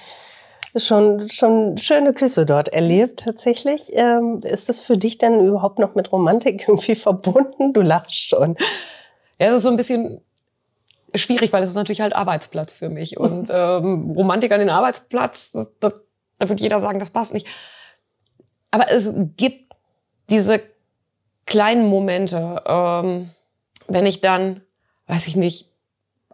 schon 0.75 1.29
schon 1.29 1.77
schöne 1.77 2.13
Küsse 2.13 2.45
dort 2.45 2.69
erlebt. 2.69 3.21
Tatsächlich 3.21 3.91
ähm, 3.93 4.41
ist 4.43 4.69
das 4.69 4.81
für 4.81 4.97
dich 4.97 5.17
denn 5.17 5.45
überhaupt 5.45 5.79
noch 5.79 5.95
mit 5.95 6.11
Romantik 6.11 6.67
irgendwie 6.67 6.95
verbunden? 6.95 7.73
Du 7.73 7.81
lachst 7.81 8.29
schon. 8.29 8.55
Ja, 9.39 9.47
es 9.47 9.57
ist 9.57 9.63
so 9.63 9.69
ein 9.69 9.77
bisschen 9.77 10.21
schwierig, 11.15 11.53
weil 11.53 11.63
es 11.63 11.69
ist 11.69 11.75
natürlich 11.75 12.01
halt 12.01 12.13
Arbeitsplatz 12.13 12.73
für 12.73 12.89
mich 12.89 13.17
und 13.19 13.49
ähm, 13.51 14.11
Romantik 14.15 14.51
an 14.51 14.59
den 14.59 14.69
Arbeitsplatz. 14.69 15.51
Das, 15.51 15.67
das, 15.79 15.93
da 16.39 16.49
wird 16.49 16.59
jeder 16.59 16.79
sagen, 16.79 16.99
das 16.99 17.11
passt 17.11 17.33
nicht. 17.33 17.47
Aber 18.71 18.89
es 18.91 19.11
gibt 19.37 19.73
diese 20.29 20.61
kleinen 21.45 21.87
Momente. 21.87 22.63
Ähm, 22.65 23.29
wenn 23.87 24.05
ich 24.05 24.21
dann, 24.21 24.61
weiß 25.07 25.27
ich 25.27 25.35
nicht, 25.35 25.69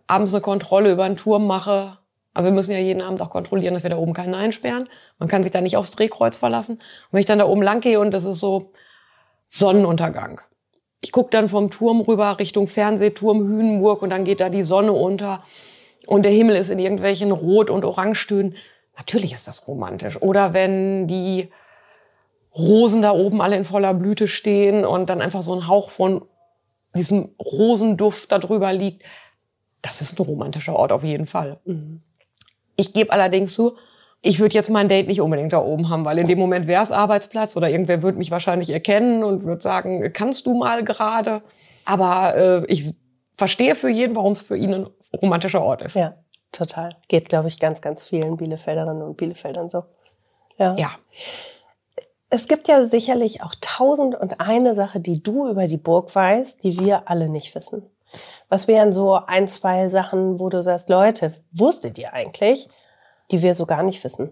abends 0.07 0.33
eine 0.33 0.41
Kontrolle 0.41 0.91
über 0.91 1.03
einen 1.03 1.15
Turm 1.15 1.45
mache, 1.45 1.98
also 2.39 2.51
wir 2.51 2.55
müssen 2.55 2.71
ja 2.71 2.77
jeden 2.77 3.01
Abend 3.01 3.21
auch 3.21 3.31
kontrollieren, 3.31 3.73
dass 3.73 3.83
wir 3.83 3.89
da 3.89 3.97
oben 3.97 4.13
keinen 4.13 4.33
einsperren. 4.33 4.87
Man 5.17 5.27
kann 5.27 5.43
sich 5.43 5.51
da 5.51 5.59
nicht 5.59 5.75
aufs 5.75 5.91
Drehkreuz 5.91 6.37
verlassen. 6.37 6.75
Und 6.77 6.83
wenn 7.11 7.19
ich 7.19 7.25
dann 7.25 7.39
da 7.39 7.45
oben 7.45 7.61
lang 7.61 7.81
gehe 7.81 7.99
und 7.99 8.11
das 8.11 8.23
ist 8.23 8.39
so 8.39 8.71
Sonnenuntergang. 9.49 10.39
Ich 11.01 11.11
gucke 11.11 11.31
dann 11.31 11.49
vom 11.49 11.69
Turm 11.69 11.99
rüber 11.99 12.39
Richtung 12.39 12.69
Fernsehturm 12.69 13.39
Hünenburg 13.39 14.01
und 14.01 14.09
dann 14.11 14.23
geht 14.23 14.39
da 14.39 14.47
die 14.47 14.63
Sonne 14.63 14.93
unter 14.93 15.43
und 16.07 16.23
der 16.23 16.31
Himmel 16.31 16.55
ist 16.55 16.69
in 16.69 16.79
irgendwelchen 16.79 17.33
Rot- 17.33 17.69
und 17.69 17.83
Orangetönen. 17.83 18.55
Natürlich 18.95 19.33
ist 19.33 19.49
das 19.49 19.67
romantisch. 19.67 20.21
Oder 20.21 20.53
wenn 20.53 21.07
die 21.07 21.49
Rosen 22.55 23.01
da 23.01 23.11
oben 23.11 23.41
alle 23.41 23.57
in 23.57 23.65
voller 23.65 23.93
Blüte 23.93 24.27
stehen 24.27 24.85
und 24.85 25.09
dann 25.09 25.19
einfach 25.19 25.41
so 25.41 25.53
ein 25.53 25.67
Hauch 25.67 25.89
von 25.89 26.21
diesem 26.95 27.35
Rosenduft 27.37 28.31
da 28.31 28.39
drüber 28.39 28.71
liegt. 28.71 29.03
Das 29.81 29.99
ist 29.99 30.17
ein 30.17 30.25
romantischer 30.25 30.77
Ort 30.77 30.93
auf 30.93 31.03
jeden 31.03 31.25
Fall. 31.25 31.59
Mhm. 31.65 32.01
Ich 32.79 32.93
gebe 32.93 33.11
allerdings 33.11 33.53
zu, 33.53 33.75
ich 34.21 34.39
würde 34.39 34.55
jetzt 34.55 34.69
mein 34.69 34.87
Date 34.87 35.07
nicht 35.07 35.19
unbedingt 35.19 35.51
da 35.51 35.59
oben 35.59 35.89
haben, 35.89 36.05
weil 36.05 36.17
in 36.17 36.27
dem 36.27 36.39
Moment 36.39 36.65
wäre 36.65 36.81
es 36.81 36.91
Arbeitsplatz 36.91 37.57
oder 37.57 37.69
irgendwer 37.69 38.01
würde 38.01 38.17
mich 38.17 38.31
wahrscheinlich 38.31 38.69
erkennen 38.69 39.23
und 39.23 39.43
würde 39.43 39.61
sagen, 39.61 40.11
kannst 40.13 40.45
du 40.45 40.53
mal 40.53 40.85
gerade? 40.85 41.41
Aber 41.83 42.35
äh, 42.35 42.65
ich 42.67 42.93
verstehe 43.35 43.75
für 43.75 43.89
jeden, 43.89 44.15
warum 44.15 44.31
es 44.31 44.41
für 44.41 44.55
ihn 44.55 44.73
ein 44.73 44.87
romantischer 45.21 45.61
Ort 45.61 45.81
ist. 45.81 45.95
Ja, 45.95 46.15
total. 46.53 46.95
Geht, 47.09 47.27
glaube 47.27 47.49
ich, 47.49 47.59
ganz, 47.59 47.81
ganz 47.81 48.03
vielen 48.03 48.37
Bielefelderinnen 48.37 49.01
und 49.01 49.17
Bielefeldern 49.17 49.67
so. 49.67 49.83
Ja. 50.57 50.75
ja. 50.77 50.91
Es 52.29 52.47
gibt 52.47 52.69
ja 52.69 52.85
sicherlich 52.85 53.43
auch 53.43 53.55
tausend 53.59 54.15
und 54.15 54.39
eine 54.39 54.73
Sache, 54.73 55.01
die 55.01 55.21
du 55.21 55.49
über 55.49 55.67
die 55.67 55.77
Burg 55.77 56.15
weißt, 56.15 56.63
die 56.63 56.79
wir 56.79 57.09
alle 57.09 57.27
nicht 57.27 57.55
wissen. 57.55 57.83
Was 58.49 58.67
wären 58.67 58.93
so 58.93 59.15
ein, 59.15 59.47
zwei 59.47 59.89
Sachen, 59.89 60.39
wo 60.39 60.49
du 60.49 60.61
sagst, 60.61 60.89
Leute, 60.89 61.35
wusstet 61.51 61.97
ihr 61.97 62.13
eigentlich, 62.13 62.69
die 63.31 63.41
wir 63.41 63.55
so 63.55 63.65
gar 63.65 63.83
nicht 63.83 64.03
wissen? 64.03 64.31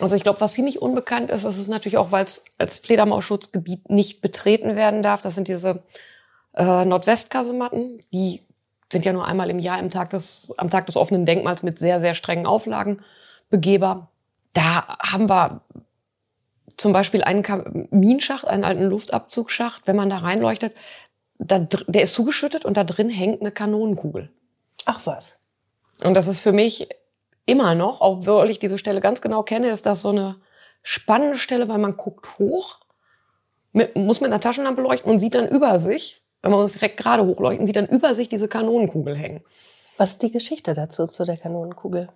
Also 0.00 0.14
ich 0.14 0.22
glaube, 0.22 0.40
was 0.40 0.52
ziemlich 0.52 0.80
unbekannt 0.80 1.30
ist, 1.30 1.44
das 1.44 1.58
ist 1.58 1.68
natürlich 1.68 1.98
auch, 1.98 2.12
weil 2.12 2.24
es 2.24 2.44
als 2.56 2.78
Fledermausschutzgebiet 2.78 3.90
nicht 3.90 4.20
betreten 4.20 4.76
werden 4.76 5.02
darf. 5.02 5.22
Das 5.22 5.34
sind 5.34 5.48
diese 5.48 5.82
äh, 6.54 6.84
Nordwestkasematten. 6.84 8.00
Die 8.12 8.42
sind 8.92 9.04
ja 9.04 9.12
nur 9.12 9.26
einmal 9.26 9.50
im 9.50 9.58
Jahr 9.58 9.78
im 9.78 9.90
Tag 9.90 10.10
des, 10.10 10.52
am 10.56 10.70
Tag 10.70 10.86
des 10.86 10.96
offenen 10.96 11.26
Denkmals 11.26 11.62
mit 11.62 11.78
sehr, 11.78 12.00
sehr 12.00 12.14
strengen 12.14 12.46
Auflagen 12.46 13.00
begehbar. 13.50 14.10
Da 14.52 14.98
haben 15.00 15.28
wir 15.28 15.62
zum 16.76 16.92
Beispiel 16.92 17.24
einen 17.24 17.42
Kaminschacht, 17.42 18.46
einen 18.46 18.64
alten 18.64 18.84
Luftabzugsschacht. 18.84 19.82
Wenn 19.86 19.96
man 19.96 20.10
da 20.10 20.18
reinleuchtet, 20.18 20.74
da, 21.38 21.58
der 21.60 22.02
ist 22.02 22.14
zugeschüttet 22.14 22.64
und 22.64 22.76
da 22.76 22.84
drin 22.84 23.10
hängt 23.10 23.40
eine 23.40 23.52
Kanonenkugel. 23.52 24.30
Ach 24.84 25.00
was. 25.04 25.38
Und 26.02 26.14
das 26.14 26.26
ist 26.26 26.40
für 26.40 26.52
mich 26.52 26.88
immer 27.46 27.74
noch, 27.74 28.00
obwohl 28.00 28.50
ich 28.50 28.58
diese 28.58 28.78
Stelle 28.78 29.00
ganz 29.00 29.20
genau 29.20 29.42
kenne, 29.42 29.70
ist 29.70 29.86
das 29.86 30.02
so 30.02 30.10
eine 30.10 30.36
spannende 30.82 31.36
Stelle, 31.36 31.68
weil 31.68 31.78
man 31.78 31.96
guckt 31.96 32.38
hoch, 32.38 32.78
mit, 33.72 33.96
muss 33.96 34.20
mit 34.20 34.30
einer 34.30 34.40
Taschenlampe 34.40 34.82
leuchten 34.82 35.10
und 35.10 35.18
sieht 35.18 35.34
dann 35.34 35.48
über 35.48 35.78
sich, 35.78 36.22
wenn 36.42 36.50
man 36.50 36.60
uns 36.60 36.72
direkt 36.72 36.98
gerade 36.98 37.24
hochleuchten, 37.24 37.66
sieht 37.66 37.76
dann 37.76 37.86
über 37.86 38.14
sich 38.14 38.28
diese 38.28 38.48
Kanonenkugel 38.48 39.16
hängen. 39.16 39.42
Was 39.96 40.12
ist 40.12 40.22
die 40.22 40.30
Geschichte 40.30 40.74
dazu, 40.74 41.06
zu 41.06 41.24
der 41.24 41.36
Kanonenkugel? 41.36 42.08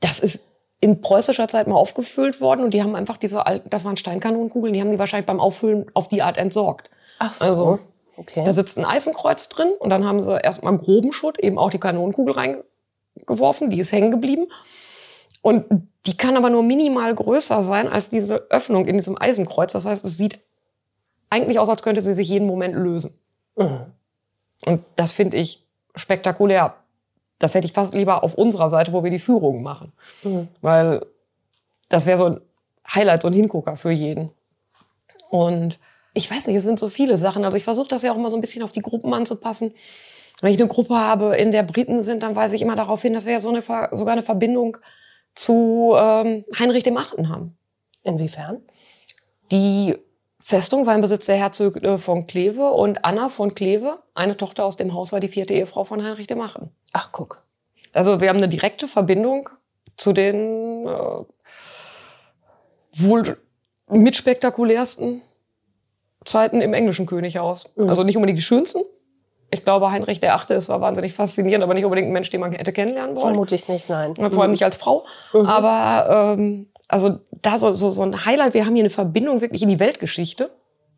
Das 0.00 0.20
ist 0.20 0.46
in 0.80 1.00
preußischer 1.00 1.48
Zeit 1.48 1.66
mal 1.66 1.76
aufgefüllt 1.76 2.40
worden 2.40 2.64
und 2.64 2.74
die 2.74 2.82
haben 2.82 2.96
einfach 2.96 3.16
diese 3.16 3.46
alten, 3.46 3.70
das 3.70 3.84
waren 3.84 3.96
Steinkanonenkugel, 3.96 4.72
die 4.72 4.80
haben 4.80 4.90
die 4.90 4.98
wahrscheinlich 4.98 5.26
beim 5.26 5.40
Auffüllen 5.40 5.86
auf 5.94 6.08
die 6.08 6.22
Art 6.22 6.36
entsorgt. 6.36 6.90
Ach 7.18 7.34
so. 7.34 7.44
Also, 7.44 7.78
okay. 8.16 8.44
Da 8.44 8.52
sitzt 8.52 8.78
ein 8.78 8.84
Eisenkreuz 8.84 9.48
drin 9.48 9.72
und 9.78 9.90
dann 9.90 10.04
haben 10.04 10.22
sie 10.22 10.38
erstmal 10.38 10.76
groben 10.78 11.12
Schutt 11.12 11.38
eben 11.38 11.58
auch 11.58 11.70
die 11.70 11.78
Kanonenkugel 11.78 12.34
reingeworfen, 12.34 13.70
die 13.70 13.78
ist 13.78 13.92
hängen 13.92 14.10
geblieben. 14.10 14.46
Und 15.42 15.64
die 16.06 16.16
kann 16.16 16.36
aber 16.36 16.50
nur 16.50 16.62
minimal 16.62 17.14
größer 17.14 17.62
sein 17.62 17.88
als 17.88 18.10
diese 18.10 18.50
Öffnung 18.50 18.86
in 18.86 18.96
diesem 18.96 19.20
Eisenkreuz. 19.20 19.72
Das 19.72 19.86
heißt, 19.86 20.04
es 20.04 20.16
sieht 20.16 20.40
eigentlich 21.30 21.58
aus, 21.58 21.68
als 21.68 21.82
könnte 21.82 22.00
sie 22.00 22.14
sich 22.14 22.28
jeden 22.28 22.46
Moment 22.46 22.74
lösen. 22.74 23.18
Mhm. 23.56 23.86
Und 24.64 24.84
das 24.96 25.12
finde 25.12 25.36
ich 25.36 25.64
spektakulär 25.94 26.74
das 27.38 27.54
hätte 27.54 27.66
ich 27.66 27.72
fast 27.72 27.94
lieber 27.94 28.24
auf 28.24 28.34
unserer 28.34 28.70
Seite, 28.70 28.92
wo 28.92 29.04
wir 29.04 29.10
die 29.10 29.18
Führungen 29.18 29.62
machen. 29.62 29.92
Mhm. 30.24 30.48
Weil 30.62 31.04
das 31.88 32.06
wäre 32.06 32.18
so 32.18 32.24
ein 32.26 32.40
Highlight, 32.94 33.22
so 33.22 33.28
ein 33.28 33.34
Hingucker 33.34 33.76
für 33.76 33.90
jeden. 33.90 34.30
Und 35.28 35.78
ich 36.16 36.30
weiß 36.30 36.46
nicht, 36.46 36.56
es 36.56 36.64
sind 36.64 36.78
so 36.78 36.88
viele 36.88 37.18
Sachen. 37.18 37.44
Also 37.44 37.56
ich 37.56 37.64
versuche 37.64 37.88
das 37.88 38.02
ja 38.02 38.10
auch 38.10 38.16
immer 38.16 38.30
so 38.30 38.36
ein 38.36 38.40
bisschen 38.40 38.62
auf 38.62 38.72
die 38.72 38.80
Gruppen 38.80 39.12
anzupassen. 39.12 39.74
Wenn 40.40 40.52
ich 40.52 40.58
eine 40.58 40.68
Gruppe 40.68 40.94
habe, 40.94 41.36
in 41.36 41.52
der 41.52 41.62
Briten 41.62 42.02
sind, 42.02 42.22
dann 42.22 42.34
weise 42.34 42.56
ich 42.56 42.62
immer 42.62 42.76
darauf 42.76 43.02
hin, 43.02 43.12
dass 43.12 43.26
wir 43.26 43.32
ja 43.32 43.40
so 43.40 43.50
eine, 43.50 43.62
sogar 43.62 44.12
eine 44.12 44.22
Verbindung 44.22 44.78
zu 45.34 45.94
ähm, 45.96 46.44
Heinrich 46.58 46.82
dem 46.84 46.96
Achten 46.96 47.28
haben. 47.28 47.56
Inwiefern? 48.02 48.62
Die 49.50 49.94
Festung 50.38 50.86
war 50.86 50.94
im 50.94 51.02
Besitz 51.02 51.26
der 51.26 51.36
Herzöge 51.36 51.98
von 51.98 52.26
Kleve 52.26 52.70
und 52.70 53.04
Anna 53.04 53.28
von 53.28 53.54
Kleve, 53.54 53.98
eine 54.14 54.36
Tochter 54.36 54.64
aus 54.64 54.76
dem 54.76 54.94
Haus, 54.94 55.12
war 55.12 55.20
die 55.20 55.28
vierte 55.28 55.52
Ehefrau 55.52 55.84
von 55.84 56.02
Heinrich 56.02 56.26
dem 56.26 56.40
Achten. 56.40 56.70
Ach, 56.92 57.10
guck. 57.12 57.42
Also 57.92 58.20
wir 58.20 58.28
haben 58.28 58.38
eine 58.38 58.48
direkte 58.48 58.88
Verbindung 58.88 59.50
zu 59.96 60.12
den 60.12 60.86
äh, 60.86 61.24
wohl 62.92 63.38
mitspektakulärsten 63.88 65.22
Zeiten 66.26 66.60
im 66.60 66.74
englischen 66.74 67.06
Könighaus. 67.06 67.64
Mhm. 67.76 67.88
Also 67.88 68.02
nicht 68.02 68.16
unbedingt 68.16 68.38
die 68.38 68.42
schönsten. 68.42 68.80
Ich 69.50 69.64
glaube, 69.64 69.90
Heinrich 69.90 70.18
der 70.20 70.34
Achte, 70.34 70.54
es 70.54 70.68
war 70.68 70.80
wahnsinnig 70.80 71.12
faszinierend, 71.14 71.62
aber 71.62 71.74
nicht 71.74 71.84
unbedingt 71.84 72.08
ein 72.08 72.12
Mensch, 72.12 72.30
den 72.30 72.40
man 72.40 72.52
hätte 72.52 72.72
kennenlernen 72.72 73.14
wollen. 73.14 73.28
Vermutlich 73.28 73.68
nicht, 73.68 73.88
nein. 73.88 74.14
Vor 74.16 74.24
allem 74.24 74.32
mhm. 74.32 74.50
nicht 74.50 74.64
als 74.64 74.76
Frau. 74.76 75.06
Mhm. 75.32 75.46
Aber 75.46 76.34
ähm, 76.38 76.68
also 76.88 77.20
da 77.42 77.58
so, 77.58 77.72
so, 77.72 77.90
so 77.90 78.02
ein 78.02 78.24
Highlight, 78.24 78.54
wir 78.54 78.66
haben 78.66 78.74
hier 78.74 78.82
eine 78.82 78.90
Verbindung 78.90 79.40
wirklich 79.40 79.62
in 79.62 79.68
die 79.68 79.78
Weltgeschichte. 79.78 80.50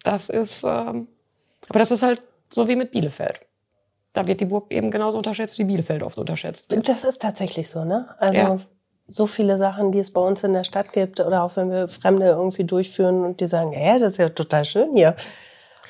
Das 0.02 0.28
ist, 0.28 0.64
ähm, 0.64 1.08
aber 1.68 1.78
das 1.78 1.90
ist 1.90 2.02
halt 2.02 2.22
so 2.48 2.68
wie 2.68 2.76
mit 2.76 2.90
Bielefeld. 2.90 3.40
Da 4.14 4.26
wird 4.26 4.40
die 4.40 4.46
Burg 4.46 4.72
eben 4.72 4.90
genauso 4.90 5.18
unterschätzt, 5.18 5.58
wie 5.58 5.64
Bielefeld 5.64 6.02
oft 6.02 6.18
unterschätzt 6.18 6.70
wird. 6.70 6.88
Das 6.88 7.04
ist 7.04 7.20
tatsächlich 7.20 7.68
so, 7.68 7.84
ne? 7.84 8.08
Also 8.18 8.40
ja. 8.40 8.58
So 9.08 9.26
viele 9.26 9.56
Sachen, 9.56 9.90
die 9.90 9.98
es 9.98 10.12
bei 10.12 10.20
uns 10.20 10.44
in 10.44 10.52
der 10.52 10.64
Stadt 10.64 10.92
gibt 10.92 11.18
oder 11.18 11.42
auch 11.42 11.56
wenn 11.56 11.70
wir 11.70 11.88
Fremde 11.88 12.26
irgendwie 12.26 12.64
durchführen 12.64 13.24
und 13.24 13.40
die 13.40 13.46
sagen, 13.46 13.72
hä, 13.72 13.98
das 13.98 14.12
ist 14.12 14.18
ja 14.18 14.28
total 14.28 14.64
schön 14.64 14.94
hier. 14.94 15.16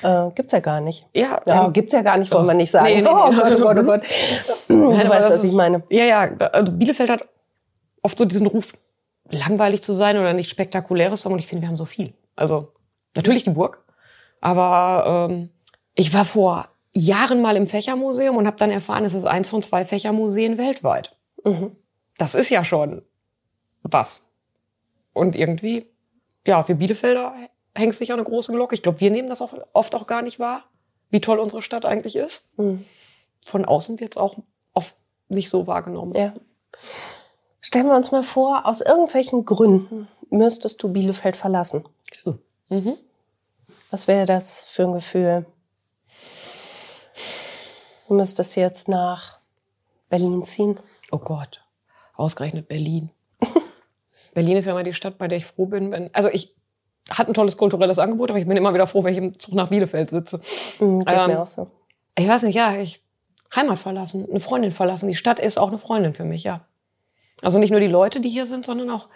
Äh, 0.01 0.31
gibt's 0.33 0.53
ja 0.53 0.61
gar 0.61 0.79
nicht. 0.79 1.05
Ja, 1.13 1.41
ja 1.45 1.65
ähm, 1.65 1.73
gibt's 1.73 1.93
ja 1.93 2.01
gar 2.01 2.17
nicht, 2.17 2.31
wollen 2.31 2.47
wir 2.47 2.53
nicht 2.53 2.71
sagen. 2.71 2.85
Nee, 2.85 3.01
nee, 3.01 3.01
nee. 3.01 3.09
Oh 3.09 3.31
Gott, 3.31 3.53
oh 3.55 3.59
Gott, 3.59 3.77
oh 3.77 3.83
Gott. 3.83 4.01
Du 4.69 5.09
weißt, 5.09 5.29
was 5.29 5.43
ich 5.43 5.51
meine. 5.51 5.83
Ja, 5.89 6.05
ja. 6.05 6.29
Also 6.53 6.71
Bielefeld 6.71 7.09
hat 7.09 7.27
oft 8.01 8.17
so 8.17 8.23
diesen 8.23 8.47
Ruf, 8.47 8.73
langweilig 9.29 9.83
zu 9.83 9.93
sein 9.93 10.17
oder 10.17 10.33
nicht 10.33 10.49
spektakuläres 10.49 11.25
Und 11.25 11.39
ich 11.39 11.47
finde, 11.47 11.63
wir 11.63 11.69
haben 11.69 11.77
so 11.77 11.85
viel. 11.85 12.13
Also 12.37 12.71
natürlich 13.15 13.43
die 13.43 13.49
Burg, 13.49 13.83
aber 14.39 15.27
ähm, 15.29 15.49
ich 15.95 16.13
war 16.13 16.23
vor 16.23 16.69
Jahren 16.93 17.41
mal 17.41 17.57
im 17.57 17.67
Fächermuseum 17.67 18.37
und 18.37 18.47
habe 18.47 18.57
dann 18.57 18.71
erfahren, 18.71 19.03
es 19.03 19.13
ist 19.13 19.25
eins 19.25 19.49
von 19.49 19.61
zwei 19.61 19.83
Fächermuseen 19.83 20.57
weltweit. 20.57 21.15
Mhm. 21.43 21.75
Das 22.17 22.35
ist 22.35 22.49
ja 22.49 22.63
schon 22.63 23.01
was. 23.83 24.29
Und 25.13 25.35
irgendwie, 25.35 25.85
ja, 26.45 26.63
für 26.63 26.75
Bielefelder 26.75 27.33
hängt 27.75 27.95
sich 27.95 28.09
ja 28.09 28.15
eine 28.15 28.23
große 28.23 28.51
Glocke. 28.51 28.75
Ich 28.75 28.83
glaube, 28.83 28.99
wir 28.99 29.11
nehmen 29.11 29.29
das 29.29 29.41
oft 29.41 29.95
auch 29.95 30.07
gar 30.07 30.21
nicht 30.21 30.39
wahr, 30.39 30.63
wie 31.09 31.21
toll 31.21 31.39
unsere 31.39 31.61
Stadt 31.61 31.85
eigentlich 31.85 32.15
ist. 32.15 32.47
Mhm. 32.57 32.85
Von 33.45 33.65
außen 33.65 33.99
wird 33.99 34.13
es 34.13 34.17
auch 34.17 34.37
oft 34.73 34.95
nicht 35.27 35.49
so 35.49 35.67
wahrgenommen. 35.67 36.13
Ja. 36.13 36.33
Stellen 37.61 37.87
wir 37.87 37.95
uns 37.95 38.11
mal 38.11 38.23
vor, 38.23 38.65
aus 38.65 38.81
irgendwelchen 38.81 39.45
Gründen 39.45 40.07
müsstest 40.29 40.81
du 40.81 40.89
Bielefeld 40.89 41.35
verlassen. 41.35 41.87
Mhm. 42.69 42.97
Was 43.91 44.07
wäre 44.07 44.25
das 44.25 44.63
für 44.63 44.83
ein 44.83 44.93
Gefühl? 44.93 45.45
Du 48.07 48.13
müsstest 48.13 48.55
jetzt 48.55 48.87
nach 48.87 49.39
Berlin 50.09 50.43
ziehen. 50.43 50.79
Oh 51.11 51.17
Gott, 51.17 51.63
ausgerechnet 52.15 52.67
Berlin. 52.67 53.09
Berlin 54.39 54.55
ist 54.55 54.65
ja 54.65 54.71
immer 54.71 54.83
die 54.83 54.93
Stadt, 54.93 55.17
bei 55.17 55.27
der 55.27 55.37
ich 55.37 55.45
froh 55.45 55.65
bin. 55.65 55.91
Wenn, 55.91 56.15
also 56.15 56.29
ich 56.29 56.55
hatte 57.09 57.31
ein 57.31 57.33
tolles 57.33 57.57
kulturelles 57.57 57.99
Angebot, 57.99 58.29
aber 58.29 58.39
ich 58.39 58.47
bin 58.47 58.55
immer 58.55 58.73
wieder 58.73 58.87
froh, 58.87 59.03
wenn 59.03 59.11
ich 59.11 59.17
im 59.17 59.37
Zug 59.37 59.53
nach 59.53 59.67
Bielefeld 59.67 60.09
sitze. 60.09 60.39
Mhm, 60.79 60.99
geht 60.99 61.17
ähm, 61.17 61.27
mir 61.27 61.41
auch 61.41 61.47
so. 61.47 61.67
Ich 62.17 62.25
weiß 62.25 62.43
nicht, 62.43 62.55
ja, 62.55 62.77
ich 62.77 63.01
Heimat 63.53 63.79
verlassen, 63.79 64.25
eine 64.29 64.39
Freundin 64.39 64.71
verlassen. 64.71 65.09
Die 65.09 65.15
Stadt 65.15 65.39
ist 65.41 65.57
auch 65.57 65.67
eine 65.67 65.77
Freundin 65.77 66.13
für 66.13 66.23
mich, 66.23 66.45
ja. 66.45 66.61
Also 67.41 67.59
nicht 67.59 67.71
nur 67.71 67.81
die 67.81 67.87
Leute, 67.87 68.21
die 68.21 68.29
hier 68.29 68.45
sind, 68.45 68.63
sondern 68.63 68.89
auch, 68.91 69.09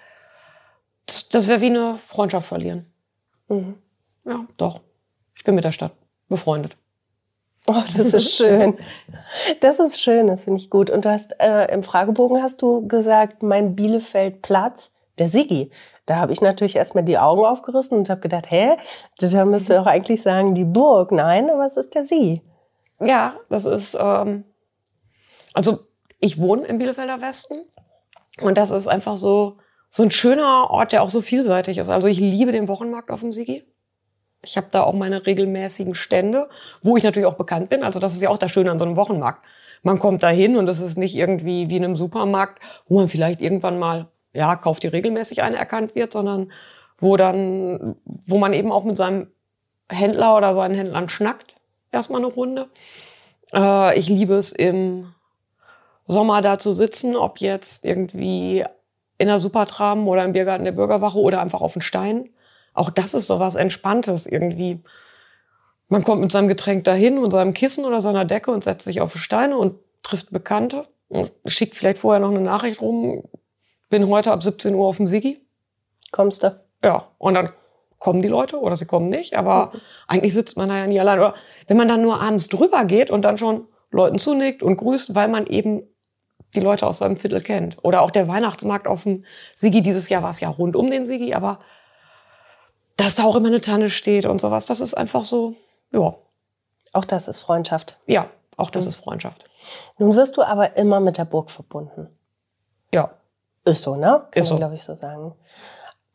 das, 1.05 1.29
das 1.29 1.47
wäre 1.47 1.61
wie 1.61 1.67
eine 1.67 1.95
Freundschaft 1.95 2.49
verlieren. 2.49 2.91
Mhm. 3.47 3.75
Ja, 4.25 4.45
doch. 4.57 4.81
Ich 5.37 5.45
bin 5.45 5.55
mit 5.55 5.63
der 5.63 5.71
Stadt 5.71 5.93
befreundet. 6.27 6.75
Oh, 7.67 7.81
das 7.95 8.13
ist 8.13 8.35
schön. 8.37 8.77
Das 9.61 9.79
ist 9.79 10.01
schön, 10.01 10.27
das 10.27 10.43
finde 10.43 10.59
ich 10.59 10.69
gut. 10.69 10.89
Und 10.89 11.05
du 11.05 11.11
hast 11.11 11.39
äh, 11.39 11.71
im 11.71 11.81
Fragebogen 11.81 12.43
hast 12.43 12.61
du 12.61 12.87
gesagt, 12.87 13.41
mein 13.41 13.75
Bielefeld-Platz, 13.75 14.92
der 15.19 15.29
Sigi. 15.29 15.71
Da 16.05 16.17
habe 16.17 16.33
ich 16.33 16.41
natürlich 16.41 16.75
erstmal 16.75 17.03
die 17.03 17.17
Augen 17.17 17.45
aufgerissen 17.45 17.97
und 17.97 18.09
habe 18.09 18.21
gedacht, 18.21 18.49
hä, 18.49 18.75
da 19.19 19.45
müsste 19.45 19.75
doch 19.75 19.85
eigentlich 19.85 20.21
sagen 20.21 20.55
die 20.55 20.65
Burg. 20.65 21.11
Nein, 21.11 21.49
aber 21.49 21.65
es 21.65 21.77
ist 21.77 21.95
der 21.95 22.03
Sigi. 22.03 22.41
Ja, 22.99 23.35
das 23.49 23.65
ist, 23.65 23.97
ähm, 23.99 24.45
also 25.53 25.79
ich 26.19 26.39
wohne 26.39 26.65
im 26.65 26.77
Bielefelder 26.77 27.21
Westen 27.21 27.65
und 28.41 28.57
das 28.57 28.71
ist 28.71 28.87
einfach 28.87 29.17
so, 29.17 29.57
so 29.89 30.03
ein 30.03 30.11
schöner 30.11 30.69
Ort, 30.69 30.91
der 30.91 31.03
auch 31.03 31.09
so 31.09 31.21
vielseitig 31.21 31.77
ist. 31.77 31.89
Also 31.89 32.07
ich 32.07 32.19
liebe 32.19 32.51
den 32.51 32.67
Wochenmarkt 32.67 33.11
auf 33.11 33.19
dem 33.19 33.31
Sigi. 33.31 33.63
Ich 34.45 34.57
habe 34.57 34.67
da 34.71 34.83
auch 34.83 34.93
meine 34.93 35.25
regelmäßigen 35.25 35.95
Stände, 35.95 36.49
wo 36.81 36.97
ich 36.97 37.03
natürlich 37.03 37.27
auch 37.27 37.35
bekannt 37.35 37.69
bin. 37.69 37.83
Also 37.83 37.99
das 37.99 38.13
ist 38.13 38.21
ja 38.21 38.29
auch 38.29 38.37
das 38.37 38.51
Schöne 38.51 38.71
an 38.71 38.79
so 38.79 38.85
einem 38.85 38.97
Wochenmarkt. 38.97 39.45
Man 39.83 39.99
kommt 39.99 40.23
da 40.23 40.29
hin 40.29 40.57
und 40.57 40.67
es 40.67 40.81
ist 40.81 40.97
nicht 40.97 41.15
irgendwie 41.15 41.69
wie 41.69 41.77
in 41.77 41.85
einem 41.85 41.95
Supermarkt, 41.95 42.59
wo 42.87 42.99
man 42.99 43.07
vielleicht 43.07 43.41
irgendwann 43.41 43.79
mal, 43.79 44.09
ja, 44.33 44.55
kauft 44.55 44.83
die 44.83 44.87
regelmäßig 44.87 45.43
eine 45.43 45.57
erkannt 45.57 45.95
wird, 45.95 46.11
sondern 46.11 46.51
wo 46.97 47.17
dann, 47.17 47.95
wo 48.05 48.37
man 48.37 48.53
eben 48.53 48.71
auch 48.71 48.83
mit 48.83 48.97
seinem 48.97 49.27
Händler 49.89 50.35
oder 50.35 50.53
seinen 50.53 50.75
Händlern 50.75 51.09
schnackt. 51.09 51.55
Erstmal 51.91 52.21
eine 52.21 52.31
Runde. 52.31 52.69
Äh, 53.53 53.97
ich 53.97 54.09
liebe 54.09 54.35
es 54.35 54.51
im 54.51 55.13
Sommer 56.07 56.41
da 56.41 56.57
zu 56.57 56.73
sitzen, 56.73 57.15
ob 57.15 57.39
jetzt 57.39 57.85
irgendwie 57.85 58.65
in 59.17 59.27
der 59.27 59.39
Supertram 59.39 60.07
oder 60.07 60.25
im 60.25 60.33
Biergarten 60.33 60.65
der 60.65 60.71
Bürgerwache 60.71 61.19
oder 61.19 61.39
einfach 61.41 61.61
auf 61.61 61.73
den 61.73 61.81
Stein. 61.81 62.29
Auch 62.73 62.89
das 62.89 63.13
ist 63.13 63.27
so 63.27 63.39
was 63.39 63.55
Entspanntes 63.55 64.25
irgendwie. 64.25 64.81
Man 65.87 66.03
kommt 66.03 66.21
mit 66.21 66.31
seinem 66.31 66.47
Getränk 66.47 66.83
dahin 66.85 67.19
und 67.19 67.31
seinem 67.31 67.53
Kissen 67.53 67.85
oder 67.85 68.01
seiner 68.01 68.25
Decke 68.25 68.51
und 68.51 68.63
setzt 68.63 68.85
sich 68.85 68.99
auf 68.99 69.15
Steine 69.15 69.57
und 69.57 69.75
trifft 70.01 70.31
Bekannte 70.31 70.83
und 71.07 71.31
schickt 71.45 71.75
vielleicht 71.75 71.99
vorher 71.99 72.19
noch 72.19 72.31
eine 72.31 72.41
Nachricht 72.41 72.81
rum. 72.81 73.23
Bin 73.93 74.07
heute 74.07 74.31
ab 74.31 74.41
17 74.41 74.73
Uhr 74.73 74.87
auf 74.87 74.97
dem 74.97 75.07
Sigi. 75.07 75.45
Kommst 76.11 76.41
du? 76.41 76.59
Ja, 76.83 77.09
und 77.19 77.35
dann 77.35 77.51
kommen 77.99 78.23
die 78.23 78.27
Leute 78.27 78.59
oder 78.59 78.75
sie 78.75 78.87
kommen 78.87 79.07
nicht, 79.07 79.35
aber 79.35 79.69
mhm. 79.71 79.81
eigentlich 80.07 80.33
sitzt 80.33 80.57
man 80.57 80.69
da 80.69 80.79
ja 80.79 80.87
nie 80.87 80.99
allein. 80.99 81.19
Oder 81.19 81.35
wenn 81.67 81.77
man 81.77 81.87
dann 81.87 82.01
nur 82.01 82.19
abends 82.19 82.49
drüber 82.49 82.85
geht 82.85 83.11
und 83.11 83.21
dann 83.21 83.37
schon 83.37 83.67
Leuten 83.91 84.17
zunickt 84.17 84.63
und 84.63 84.77
grüßt, 84.77 85.13
weil 85.13 85.27
man 85.27 85.45
eben 85.45 85.83
die 86.55 86.59
Leute 86.59 86.87
aus 86.87 86.97
seinem 86.97 87.17
Viertel 87.17 87.39
kennt. 87.41 87.77
Oder 87.83 88.01
auch 88.01 88.09
der 88.09 88.27
Weihnachtsmarkt 88.27 88.87
auf 88.87 89.03
dem 89.03 89.25
Sigi. 89.53 89.83
Dieses 89.83 90.09
Jahr 90.09 90.23
war 90.23 90.31
es 90.31 90.39
ja 90.39 90.49
rund 90.49 90.75
um 90.75 90.89
den 90.89 91.05
Sigi, 91.05 91.35
aber 91.35 91.59
dass 92.97 93.13
da 93.13 93.25
auch 93.25 93.35
immer 93.35 93.49
eine 93.49 93.61
Tanne 93.61 93.91
steht 93.91 94.25
und 94.25 94.41
sowas, 94.41 94.65
das 94.65 94.81
ist 94.81 94.95
einfach 94.95 95.23
so, 95.23 95.53
ja. 95.91 96.15
Auch 96.93 97.05
das 97.05 97.27
ist 97.27 97.37
Freundschaft. 97.37 97.99
Ja, 98.07 98.31
auch 98.57 98.71
das 98.71 98.85
mhm. 98.85 98.89
ist 98.89 98.95
Freundschaft. 98.95 99.45
Nun 99.99 100.15
wirst 100.15 100.35
du 100.37 100.41
aber 100.41 100.77
immer 100.77 100.99
mit 100.99 101.19
der 101.19 101.25
Burg 101.25 101.51
verbunden. 101.51 102.07
Ja. 102.91 103.11
Ist 103.65 103.83
so, 103.83 103.95
ne? 103.95 104.27
Kann 104.31 104.43
ist 104.43 104.49
so. 104.49 104.55
glaube 104.55 104.75
ich, 104.75 104.83
so 104.83 104.95
sagen. 104.95 105.33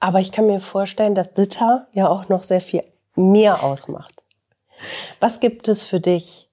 Aber 0.00 0.20
ich 0.20 0.32
kann 0.32 0.46
mir 0.46 0.60
vorstellen, 0.60 1.14
dass 1.14 1.34
Ditter 1.34 1.86
ja 1.92 2.08
auch 2.08 2.28
noch 2.28 2.42
sehr 2.42 2.60
viel 2.60 2.84
mehr 3.14 3.64
ausmacht. 3.64 4.22
Was 5.18 5.40
gibt 5.40 5.66
es 5.66 5.82
für 5.82 6.00
dich, 6.00 6.50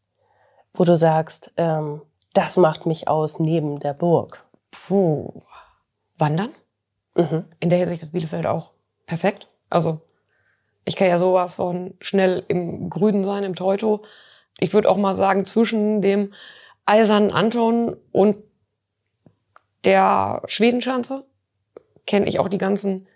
wo 0.74 0.84
du 0.84 0.96
sagst, 0.96 1.52
ähm, 1.58 2.02
das 2.34 2.58
macht 2.58 2.86
mich 2.86 3.08
aus 3.08 3.40
neben 3.40 3.80
der 3.80 3.94
Burg? 3.94 4.44
Puh. 4.72 5.42
Wandern? 6.18 6.50
Mhm. 7.16 7.46
In 7.60 7.70
der 7.70 7.80
Hinsicht 7.80 8.04
ist 8.04 8.12
Bielefeld 8.12 8.46
auch 8.46 8.72
perfekt. 9.06 9.48
Also 9.70 10.02
ich 10.86 10.96
kann 10.96 11.08
ja 11.08 11.18
sowas 11.18 11.56
von 11.56 11.94
schnell 12.00 12.44
im 12.48 12.90
Grünen 12.90 13.24
sein, 13.24 13.44
im 13.44 13.56
Teuto. 13.56 14.04
Ich 14.60 14.74
würde 14.74 14.90
auch 14.90 14.98
mal 14.98 15.14
sagen, 15.14 15.46
zwischen 15.46 16.02
dem 16.02 16.34
Eisernen 16.86 17.32
Anton 17.32 17.98
und 18.12 18.38
der 19.86 20.42
Schwedenschanze 20.46 21.26
kenne 22.06 22.28
ich 22.28 22.40
auch 22.40 22.50
die 22.50 22.58
ganzen 22.58 23.08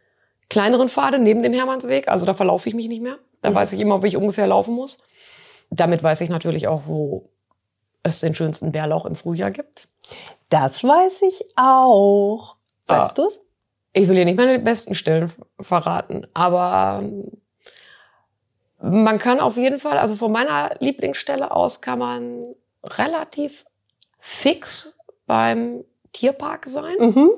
kleineren 0.49 0.89
Pfade 0.89 1.19
neben 1.19 1.43
dem 1.43 1.53
Hermannsweg. 1.53 2.07
Also 2.07 2.25
da 2.25 2.33
verlaufe 2.33 2.69
ich 2.69 2.75
mich 2.75 2.87
nicht 2.87 3.01
mehr. 3.01 3.17
Da 3.41 3.51
mhm. 3.51 3.55
weiß 3.55 3.73
ich 3.73 3.79
immer, 3.79 4.01
wie 4.03 4.07
ich 4.07 4.17
ungefähr 4.17 4.47
laufen 4.47 4.73
muss. 4.73 4.99
Damit 5.69 6.01
weiß 6.01 6.21
ich 6.21 6.29
natürlich 6.29 6.67
auch, 6.67 6.83
wo 6.85 7.29
es 8.03 8.21
den 8.21 8.33
schönsten 8.33 8.71
Bärlauch 8.71 9.05
im 9.05 9.15
Frühjahr 9.15 9.51
gibt. 9.51 9.89
Das 10.49 10.83
weiß 10.83 11.21
ich 11.23 11.45
auch. 11.55 12.55
Sagst 12.81 13.19
ah, 13.19 13.23
du's? 13.23 13.39
Ich 13.93 14.07
will 14.07 14.15
hier 14.15 14.25
nicht 14.25 14.37
meine 14.37 14.59
besten 14.59 14.95
Stellen 14.95 15.31
verraten, 15.59 16.27
aber 16.33 16.99
ähm, 17.01 17.41
man 18.81 19.19
kann 19.19 19.39
auf 19.39 19.57
jeden 19.57 19.79
Fall, 19.79 19.97
also 19.97 20.15
von 20.15 20.31
meiner 20.31 20.75
Lieblingsstelle 20.79 21.51
aus 21.51 21.81
kann 21.81 21.99
man 21.99 22.55
relativ 22.83 23.65
fix 24.19 24.97
beim 25.25 25.83
Tierpark 26.13 26.65
sein. 26.67 26.95
Mhm. 26.99 27.31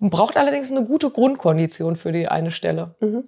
Man 0.00 0.10
braucht 0.10 0.36
allerdings 0.36 0.70
eine 0.70 0.84
gute 0.84 1.10
Grundkondition 1.10 1.96
für 1.96 2.12
die 2.12 2.28
eine 2.28 2.50
Stelle. 2.50 2.94
Mhm. 3.00 3.24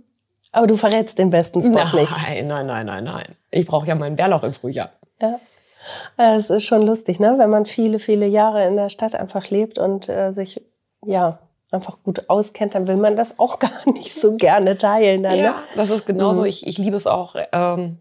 Aber 0.52 0.66
du 0.66 0.76
verrätst 0.76 1.18
den 1.18 1.30
besten 1.30 1.62
Spot 1.62 1.74
nein, 1.74 1.94
nicht. 1.94 2.12
Nein, 2.26 2.46
nein, 2.46 2.66
nein, 2.66 2.86
nein, 2.86 3.04
nein. 3.04 3.24
Ich 3.50 3.66
brauche 3.66 3.86
ja 3.86 3.94
meinen 3.94 4.16
Bärlauch 4.16 4.42
im 4.42 4.52
Frühjahr. 4.52 4.90
Ja. 5.20 5.38
Es 6.16 6.50
ist 6.50 6.64
schon 6.64 6.82
lustig, 6.82 7.20
ne? 7.20 7.36
wenn 7.38 7.50
man 7.50 7.64
viele, 7.64 7.98
viele 7.98 8.26
Jahre 8.26 8.66
in 8.66 8.76
der 8.76 8.90
Stadt 8.90 9.14
einfach 9.14 9.48
lebt 9.48 9.78
und 9.78 10.08
äh, 10.08 10.32
sich 10.32 10.62
ja 11.04 11.38
einfach 11.70 12.02
gut 12.02 12.28
auskennt, 12.28 12.74
dann 12.74 12.86
will 12.86 12.96
man 12.96 13.16
das 13.16 13.38
auch 13.38 13.58
gar 13.60 13.70
nicht 13.86 14.14
so 14.14 14.36
gerne 14.36 14.76
teilen. 14.76 15.22
Dann, 15.22 15.38
ja, 15.38 15.50
ne? 15.50 15.54
das 15.76 15.90
ist 15.90 16.06
genauso. 16.06 16.42
Mhm. 16.42 16.48
Ich, 16.48 16.66
ich 16.66 16.78
liebe 16.78 16.96
es 16.96 17.06
auch. 17.06 17.36
Ähm, 17.52 17.98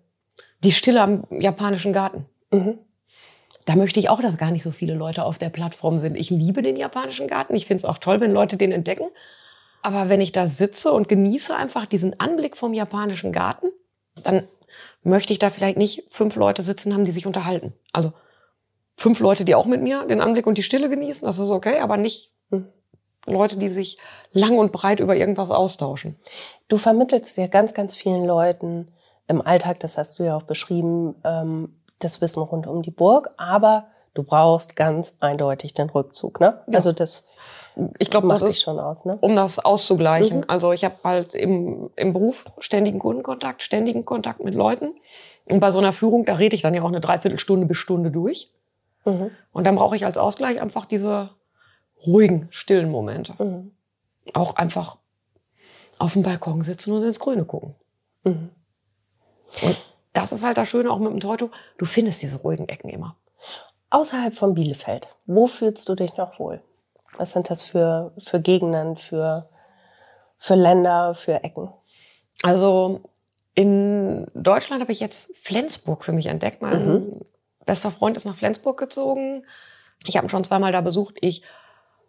die 0.63 0.72
Stille 0.72 1.01
am 1.01 1.24
japanischen 1.31 1.93
Garten. 1.93 2.25
Mhm 2.51 2.79
da 3.70 3.76
möchte 3.76 4.00
ich 4.00 4.10
auch, 4.10 4.20
dass 4.20 4.40
gar 4.40 4.50
nicht 4.50 4.64
so 4.64 4.72
viele 4.72 4.96
Leute 4.96 5.24
auf 5.24 5.38
der 5.38 5.52
Plattform 5.52 6.00
sind. 6.00 6.18
Ich 6.18 6.32
liebe 6.32 6.64
den 6.64 6.76
japanischen 6.76 7.28
Garten. 7.28 7.54
Ich 7.54 7.68
finde 7.68 7.82
es 7.82 7.86
auch 7.86 8.00
toll, 8.00 8.20
wenn 8.20 8.32
Leute 8.32 8.58
den 8.58 8.72
entdecken. 8.72 9.06
Aber 9.84 10.10
wenn 10.10 10.22
ich 10.22 10.32
da 10.32 10.48
sitze 10.48 10.92
und 10.92 11.08
genieße 11.08 11.56
einfach 11.56 11.86
diesen 11.86 12.20
Anblick 12.20 12.58
vom 12.58 12.74
japanischen 12.74 13.32
Garten, 13.32 13.68
dann 14.24 14.48
möchte 15.04 15.34
ich 15.34 15.38
da 15.38 15.52
vielleicht 15.52 15.78
nicht 15.78 16.04
fünf 16.10 16.36
Leute 16.36 16.64
sitzen 16.64 16.96
haben, 16.96 17.06
die 17.06 17.12
sich 17.12 17.28
unterhalten. 17.28 17.74
Also 17.94 18.12
fünf 18.98 19.20
Leute, 19.20 19.46
die 19.46 19.54
auch 19.54 19.68
mit 19.68 19.84
mir 19.84 20.04
den 20.08 20.20
Anblick 20.20 20.48
und 20.48 20.58
die 20.58 20.64
Stille 20.64 20.90
genießen, 20.90 21.28
das 21.28 21.38
ist 21.38 21.52
okay, 21.52 21.78
aber 21.78 21.98
nicht 21.98 22.32
Leute, 23.28 23.56
die 23.56 23.70
sich 23.70 24.00
lang 24.32 24.58
und 24.58 24.72
breit 24.72 25.00
über 25.00 25.16
irgendwas 25.16 25.52
austauschen. 25.52 26.16
Du 26.70 26.80
vermittelst 26.80 27.38
ja 27.38 27.46
ganz, 27.46 27.76
ganz 27.76 27.94
vielen 27.94 28.26
Leuten 28.26 28.88
im 29.28 29.44
Alltag, 29.46 29.80
das 29.80 30.00
hast 30.00 30.18
du 30.18 30.24
ja 30.24 30.36
auch 30.36 30.44
beschrieben, 30.44 31.14
ähm, 31.24 31.78
das 32.00 32.22
Wissen 32.22 32.41
rund 32.41 32.68
um 32.68 32.82
die 32.82 32.91
Burg, 32.91 33.32
aber 33.38 33.88
du 34.14 34.24
brauchst 34.24 34.75
ganz 34.75 35.16
eindeutig 35.20 35.74
den 35.74 35.90
Rückzug. 35.90 36.40
Ne? 36.40 36.62
Ja. 36.68 36.75
Also 36.75 36.92
das 36.92 37.25
ich 37.98 38.09
glaube, 38.09 38.27
das 38.27 38.42
ist 38.42 38.62
schon 38.62 38.79
aus, 38.79 39.05
ne? 39.05 39.18
um 39.22 39.35
das 39.35 39.59
auszugleichen. 39.59 40.40
Mhm. 40.40 40.46
Also 40.48 40.72
ich 40.72 40.83
habe 40.83 40.96
halt 41.03 41.33
im, 41.33 41.90
im 41.96 42.14
Beruf 42.14 42.46
ständigen 42.59 43.00
Kundenkontakt, 43.00 43.62
ständigen 43.62 44.05
Kontakt 44.05 44.44
mit 44.44 44.55
Leuten. 44.55 44.96
Und 45.50 45.59
bei 45.59 45.72
so 45.72 45.79
einer 45.79 45.94
Führung, 45.94 46.25
da 46.25 46.35
rede 46.35 46.55
ich 46.55 46.62
dann 46.62 46.74
ja 46.74 46.81
auch 46.81 46.88
eine 46.88 47.00
Dreiviertelstunde 47.00 47.66
bis 47.66 47.77
Stunde 47.77 48.12
durch. 48.12 48.51
Mhm. 49.05 49.31
Und 49.51 49.68
dann 49.68 49.75
brauche 49.75 49.96
ich 49.96 50.05
als 50.05 50.18
Ausgleich 50.18 50.62
einfach 50.62 50.85
diese 50.85 51.31
ruhigen, 52.05 52.48
stillen 52.50 52.92
Momente. 52.92 53.33
Mhm. 53.42 53.72
Auch 54.33 54.55
einfach 54.55 54.98
auf 55.98 56.14
dem 56.14 56.24
Balkon 56.24 56.62
sitzen 56.62 56.92
und 56.94 57.03
ins 57.03 57.20
Grüne 57.20 57.46
gucken. 57.46 57.75
Mhm. 58.24 58.50
Und 59.62 59.77
das 60.20 60.32
ist 60.32 60.44
halt 60.44 60.58
das 60.58 60.68
Schöne 60.68 60.92
auch 60.92 61.00
mit 61.00 61.12
dem 61.12 61.20
Teuto. 61.20 61.50
Du 61.77 61.86
findest 61.86 62.22
diese 62.22 62.40
ruhigen 62.40 62.68
Ecken 62.68 62.90
immer. 62.90 63.16
Außerhalb 63.90 64.36
von 64.36 64.53
Bielefeld, 64.53 65.16
wo 65.25 65.48
fühlst 65.48 65.88
du 65.88 65.96
dich 65.96 66.18
noch 66.18 66.40
wohl? 66.40 66.62
Was 67.18 67.32
sind 67.32 67.50
das 67.50 67.64
für, 67.64 68.12
für 68.20 68.40
Gegenden, 68.40 68.96
für, 68.96 69.50
für 70.38 70.55
Länder, 70.55 71.16
für 71.16 71.44
Ecken? 71.44 71.70
Also 72.44 73.01
in 73.55 74.27
Deutschland 74.34 74.82
habe 74.82 74.92
ich 74.92 75.00
jetzt 75.00 75.36
Flensburg 75.38 76.03
für 76.03 76.12
mich 76.12 76.27
entdeckt. 76.27 76.62
Mein 76.62 76.88
mhm. 76.88 77.22
bester 77.66 77.92
Freund 77.92 78.18
ist 78.18 78.25
nach 78.25 78.36
Flensburg 78.36 78.77
gezogen. 78.77 79.46
Ich 80.05 80.18
habe 80.18 80.27
ihn 80.27 80.29
schon 80.29 80.44
zweimal 80.44 80.72
da 80.72 80.82
besucht. 80.82 81.16
Ich 81.22 81.44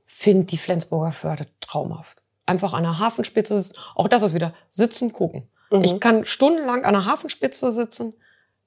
finde 0.07 0.46
die 0.46 0.59
Flensburger 0.59 1.12
Förde 1.12 1.46
traumhaft. 1.61 2.23
Einfach 2.46 2.73
an 2.73 2.83
der 2.83 2.99
Hafenspitze, 2.99 3.73
auch 3.94 4.09
das 4.09 4.23
ist 4.23 4.35
wieder 4.35 4.53
sitzen, 4.68 5.12
gucken. 5.12 5.49
Mhm. 5.70 5.83
Ich 5.83 6.00
kann 6.00 6.24
stundenlang 6.24 6.85
an 6.85 6.94
der 6.94 7.06
Hafenspitze 7.06 7.72
sitzen, 7.72 8.14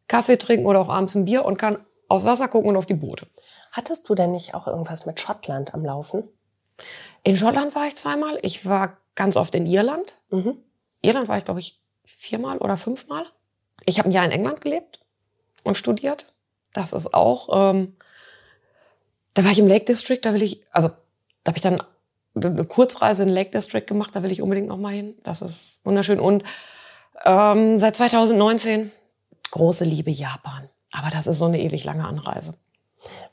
Kaffee 0.07 0.37
trinken 0.37 0.65
oder 0.65 0.79
auch 0.79 0.89
abends 0.89 1.15
ein 1.15 1.25
Bier 1.25 1.45
und 1.45 1.57
kann 1.57 1.77
aufs 2.07 2.25
Wasser 2.25 2.47
gucken 2.47 2.69
und 2.69 2.77
auf 2.77 2.85
die 2.85 2.93
Boote. 2.93 3.27
Hattest 3.71 4.07
du 4.07 4.15
denn 4.15 4.31
nicht 4.31 4.53
auch 4.53 4.67
irgendwas 4.67 5.05
mit 5.05 5.19
Schottland 5.19 5.73
am 5.73 5.83
Laufen? 5.85 6.23
In 7.23 7.37
Schottland 7.37 7.75
war 7.75 7.87
ich 7.87 7.95
zweimal. 7.95 8.37
Ich 8.41 8.65
war 8.65 8.97
ganz 9.15 9.37
oft 9.37 9.55
in 9.55 9.65
Irland. 9.65 10.15
Mhm. 10.29 10.57
Irland 11.01 11.27
war 11.27 11.37
ich, 11.37 11.45
glaube 11.45 11.59
ich, 11.59 11.79
viermal 12.05 12.57
oder 12.57 12.77
fünfmal. 12.77 13.25
Ich 13.85 13.99
habe 13.99 14.09
ein 14.09 14.11
Jahr 14.11 14.25
in 14.25 14.31
England 14.31 14.61
gelebt 14.61 14.99
und 15.63 15.75
studiert. 15.75 16.27
Das 16.73 16.93
ist 16.93 17.13
auch. 17.13 17.49
Ähm, 17.51 17.95
da 19.33 19.43
war 19.43 19.51
ich 19.51 19.59
im 19.59 19.67
Lake 19.67 19.85
District. 19.85 20.19
Da 20.21 20.33
will 20.33 20.43
ich, 20.43 20.61
also 20.71 20.89
da 21.43 21.49
habe 21.49 21.57
ich 21.57 21.63
dann 21.63 21.83
eine 22.35 22.65
Kurzreise 22.65 23.23
in 23.23 23.29
Lake 23.29 23.51
District 23.51 23.85
gemacht. 23.85 24.15
Da 24.15 24.23
will 24.23 24.31
ich 24.31 24.41
unbedingt 24.41 24.67
noch 24.67 24.77
mal 24.77 24.93
hin. 24.93 25.15
Das 25.23 25.41
ist 25.41 25.79
wunderschön. 25.83 26.19
Und 26.19 26.43
ähm, 27.23 27.77
seit 27.77 27.95
2019 27.95 28.91
große 29.51 29.83
Liebe 29.83 30.11
Japan. 30.11 30.69
Aber 30.91 31.09
das 31.09 31.27
ist 31.27 31.39
so 31.39 31.45
eine 31.45 31.59
ewig 31.59 31.83
lange 31.85 32.05
Anreise. 32.05 32.53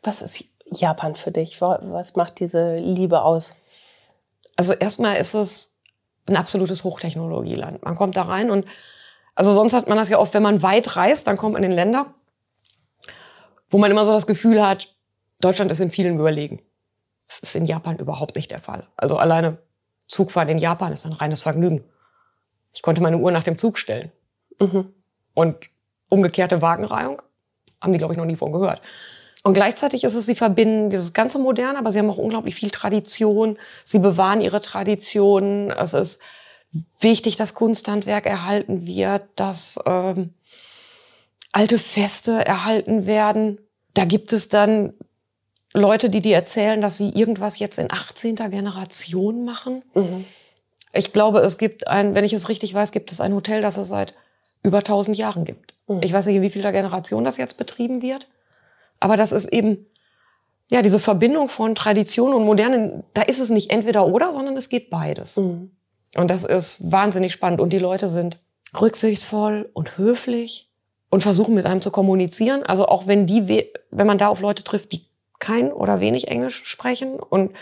Was 0.03 0.22
ist 0.22 0.44
Japan 0.66 1.14
für 1.14 1.31
dich? 1.31 1.61
Was 1.61 2.16
macht 2.16 2.40
diese 2.40 2.76
Liebe 2.79 3.22
aus? 3.22 3.55
Also 4.57 4.72
erstmal 4.72 5.16
ist 5.16 5.35
es 5.35 5.76
ein 6.26 6.37
absolutes 6.37 6.85
Hochtechnologieland. 6.85 7.83
Man 7.85 7.96
kommt 7.96 8.16
da 8.16 8.22
rein 8.22 8.50
und 8.50 8.66
also 9.35 9.53
sonst 9.53 9.72
hat 9.72 9.88
man 9.88 9.96
das 9.96 10.09
ja 10.09 10.18
oft, 10.18 10.35
wenn 10.35 10.42
man 10.42 10.62
weit 10.62 10.96
reist, 10.96 11.26
dann 11.26 11.37
kommt 11.37 11.55
man 11.55 11.64
in 11.64 11.72
Länder, 11.72 12.12
wo 13.70 13.79
man 13.79 13.90
immer 13.90 14.05
so 14.05 14.12
das 14.12 14.26
Gefühl 14.26 14.64
hat, 14.64 14.94
Deutschland 15.40 15.70
ist 15.70 15.81
in 15.81 15.88
vielen 15.88 16.18
überlegen. 16.18 16.61
Das 17.29 17.38
ist 17.40 17.55
in 17.55 17.64
Japan 17.64 17.96
überhaupt 17.96 18.37
nicht 18.37 18.50
der 18.50 18.59
Fall. 18.59 18.87
Also 18.96 19.16
alleine 19.16 19.59
Zugfahren 20.09 20.48
in 20.48 20.59
Japan 20.59 20.92
ist 20.92 21.07
ein 21.07 21.12
reines 21.12 21.42
Vergnügen. 21.42 21.85
Ich 22.72 22.83
konnte 22.83 23.02
meine 23.02 23.18
Uhr 23.18 23.30
nach 23.30 23.44
dem 23.44 23.56
Zug 23.56 23.78
stellen. 23.78 24.12
Mhm. 24.61 24.92
Und 25.35 25.70
umgekehrte 26.09 26.62
Wagenreihung 26.62 27.22
haben 27.80 27.92
die, 27.92 27.98
glaube 27.98 28.14
ich, 28.14 28.18
noch 28.18 28.26
nie 28.26 28.37
von 28.37 28.52
gehört. 28.52 28.80
Und 29.42 29.54
gleichzeitig 29.54 30.04
ist 30.04 30.14
es, 30.14 30.26
sie 30.26 30.35
verbinden 30.35 30.90
dieses 30.90 31.12
ganze 31.12 31.38
Moderne, 31.38 31.78
aber 31.78 31.92
sie 31.92 31.98
haben 31.98 32.11
auch 32.11 32.18
unglaublich 32.18 32.54
viel 32.54 32.70
Tradition. 32.70 33.59
Sie 33.85 33.98
bewahren 33.98 34.42
ihre 34.42 34.61
Traditionen. 34.61 35.70
Es 35.70 35.94
ist 35.94 36.20
wichtig, 36.98 37.37
dass 37.37 37.54
Kunsthandwerk 37.54 38.26
erhalten 38.26 38.87
wird, 38.87 39.22
dass 39.37 39.78
ähm, 39.87 40.35
alte 41.52 41.78
Feste 41.78 42.44
erhalten 42.44 43.06
werden. 43.06 43.59
Da 43.94 44.04
gibt 44.04 44.33
es 44.33 44.48
dann 44.48 44.92
Leute, 45.72 46.11
die 46.11 46.20
dir 46.20 46.35
erzählen, 46.35 46.80
dass 46.80 46.98
sie 46.98 47.09
irgendwas 47.11 47.59
jetzt 47.59 47.78
in 47.78 47.90
18. 47.90 48.37
Generation 48.37 49.44
machen. 49.44 49.83
Mhm. 49.94 50.24
Ich 50.92 51.12
glaube, 51.12 51.40
es 51.40 51.59
gibt 51.59 51.87
ein, 51.88 52.14
wenn 52.14 52.24
ich 52.24 52.33
es 52.33 52.48
richtig 52.48 52.74
weiß, 52.74 52.92
gibt 52.92 53.12
es 53.12 53.20
ein 53.20 53.35
Hotel, 53.35 53.62
das 53.62 53.76
es 53.76 53.88
seit 53.88 54.14
über 54.62 54.79
1000 54.79 55.16
Jahren 55.16 55.44
gibt. 55.44 55.74
Mhm. 55.87 56.00
Ich 56.03 56.12
weiß 56.12 56.26
nicht, 56.26 56.37
in 56.37 56.42
wie 56.42 56.50
vielter 56.50 56.72
Generation 56.72 57.24
das 57.24 57.37
jetzt 57.37 57.59
betrieben 57.59 58.03
wird. 58.03 58.29
Aber 58.98 59.16
das 59.16 59.33
ist 59.33 59.53
eben, 59.53 59.87
ja, 60.68 60.83
diese 60.83 60.98
Verbindung 60.98 61.48
von 61.48 61.74
Tradition 61.74 62.35
und 62.35 62.44
Moderne, 62.44 63.05
da 63.14 63.22
ist 63.22 63.38
es 63.38 63.50
nicht 63.50 63.70
entweder 63.70 64.07
oder, 64.07 64.33
sondern 64.33 64.57
es 64.57 64.68
geht 64.68 64.90
beides. 64.90 65.37
Mhm. 65.37 65.70
Und 66.16 66.31
das 66.31 66.44
ist 66.44 66.90
wahnsinnig 66.90 67.33
spannend. 67.33 67.61
Und 67.61 67.72
die 67.72 67.79
Leute 67.79 68.09
sind 68.09 68.40
rücksichtsvoll 68.79 69.70
und 69.72 69.96
höflich 69.96 70.68
und 71.09 71.22
versuchen 71.22 71.55
mit 71.55 71.66
einem 71.66 71.81
zu 71.81 71.90
kommunizieren. 71.90 72.62
Also 72.62 72.87
auch 72.87 73.07
wenn 73.07 73.26
die, 73.26 73.68
wenn 73.90 74.07
man 74.07 74.18
da 74.18 74.29
auf 74.29 74.40
Leute 74.40 74.64
trifft, 74.64 74.92
die 74.92 75.07
kein 75.38 75.72
oder 75.72 76.00
wenig 76.00 76.29
Englisch 76.29 76.64
sprechen 76.64 77.18
und 77.18 77.53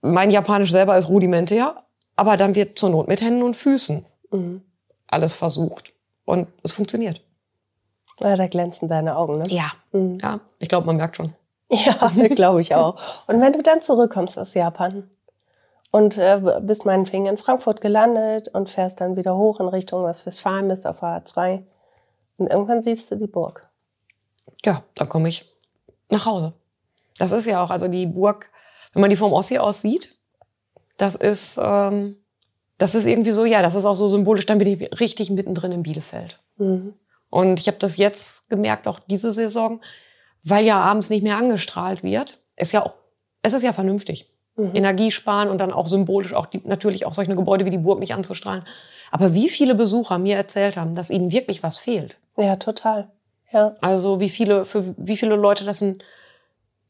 mein 0.00 0.30
Japanisch 0.30 0.70
selber 0.70 0.96
ist 0.96 1.08
rudimentär, 1.08 1.84
aber 2.18 2.36
dann 2.36 2.54
wird 2.54 2.78
zur 2.78 2.90
Not 2.90 3.08
mit 3.08 3.20
Händen 3.20 3.42
und 3.42 3.54
Füßen 3.54 4.04
Mhm. 4.30 4.62
alles 5.06 5.34
versucht 5.34 5.92
und 6.26 6.48
es 6.62 6.72
funktioniert. 6.72 7.22
Ja, 8.20 8.34
da 8.36 8.46
glänzen 8.48 8.88
deine 8.88 9.16
Augen, 9.16 9.38
ne? 9.38 9.44
Ja, 9.48 9.70
Mhm. 9.92 10.18
ja, 10.20 10.40
ich 10.58 10.68
glaube, 10.68 10.86
man 10.86 10.96
merkt 10.96 11.16
schon. 11.16 11.32
Ja, 11.70 11.94
glaube 12.34 12.60
ich 12.60 12.74
auch. 12.74 12.96
Und 13.26 13.40
wenn 13.40 13.52
du 13.52 13.62
dann 13.62 13.80
zurückkommst 13.82 14.38
aus 14.38 14.52
Japan 14.54 15.08
und 15.92 16.18
äh, 16.18 16.40
bist 16.60 16.84
meinetwegen 16.84 17.26
in 17.26 17.36
Frankfurt 17.38 17.80
gelandet 17.80 18.48
und 18.48 18.68
fährst 18.68 19.00
dann 19.00 19.16
wieder 19.16 19.36
hoch 19.36 19.60
in 19.60 19.68
Richtung 19.68 20.04
Westfalen, 20.04 20.68
bist 20.68 20.86
auf 20.86 21.02
A2 21.02 21.62
und 22.36 22.48
irgendwann 22.50 22.82
siehst 22.82 23.10
du 23.10 23.16
die 23.16 23.26
Burg. 23.28 23.68
Ja, 24.64 24.82
dann 24.96 25.08
komme 25.08 25.28
ich 25.28 25.46
nach 26.10 26.26
Hause. 26.26 26.50
Das 27.18 27.32
ist 27.32 27.46
ja 27.46 27.62
auch, 27.62 27.70
also 27.70 27.86
die 27.88 28.06
Burg, 28.06 28.50
wenn 28.92 29.00
man 29.00 29.10
die 29.10 29.16
vom 29.16 29.32
Ossi 29.32 29.58
aus 29.58 29.80
sieht, 29.80 30.14
das 30.98 31.14
ist, 31.14 31.58
ähm, 31.62 32.16
das 32.76 32.94
ist 32.94 33.06
irgendwie 33.06 33.30
so, 33.30 33.44
ja, 33.44 33.62
das 33.62 33.74
ist 33.74 33.86
auch 33.86 33.96
so 33.96 34.08
symbolisch, 34.08 34.46
dann 34.46 34.58
bin 34.58 34.68
ich 34.68 35.00
richtig 35.00 35.30
mittendrin 35.30 35.72
in 35.72 35.82
Bielefeld. 35.82 36.38
Mhm. 36.58 36.94
Und 37.30 37.60
ich 37.60 37.66
habe 37.66 37.78
das 37.78 37.96
jetzt 37.96 38.48
gemerkt, 38.50 38.86
auch 38.86 38.98
diese 39.00 39.32
Saison, 39.32 39.80
weil 40.44 40.64
ja 40.64 40.78
abends 40.78 41.10
nicht 41.10 41.22
mehr 41.22 41.36
angestrahlt 41.36 42.02
wird. 42.02 42.38
Ist 42.56 42.72
ja 42.72 42.84
auch, 42.84 42.92
es 43.42 43.52
ist 43.52 43.62
ja 43.62 43.72
vernünftig. 43.72 44.30
Mhm. 44.56 44.74
Energie 44.74 45.10
sparen 45.10 45.48
und 45.48 45.58
dann 45.58 45.72
auch 45.72 45.86
symbolisch 45.86 46.34
auch 46.34 46.46
die, 46.46 46.60
natürlich 46.64 47.06
auch 47.06 47.12
solche 47.12 47.34
Gebäude 47.34 47.64
wie 47.64 47.70
die 47.70 47.78
Burg 47.78 48.00
nicht 48.00 48.14
anzustrahlen. 48.14 48.64
Aber 49.10 49.34
wie 49.34 49.48
viele 49.48 49.74
Besucher 49.74 50.18
mir 50.18 50.36
erzählt 50.36 50.76
haben, 50.76 50.94
dass 50.94 51.10
ihnen 51.10 51.32
wirklich 51.32 51.62
was 51.62 51.78
fehlt. 51.78 52.16
Ja, 52.36 52.56
total. 52.56 53.08
Ja. 53.52 53.74
Also 53.80 54.20
wie 54.20 54.28
viele, 54.28 54.64
für 54.64 54.94
wie 54.96 55.16
viele 55.16 55.36
Leute 55.36 55.64
das 55.64 55.80
ein, 55.80 55.98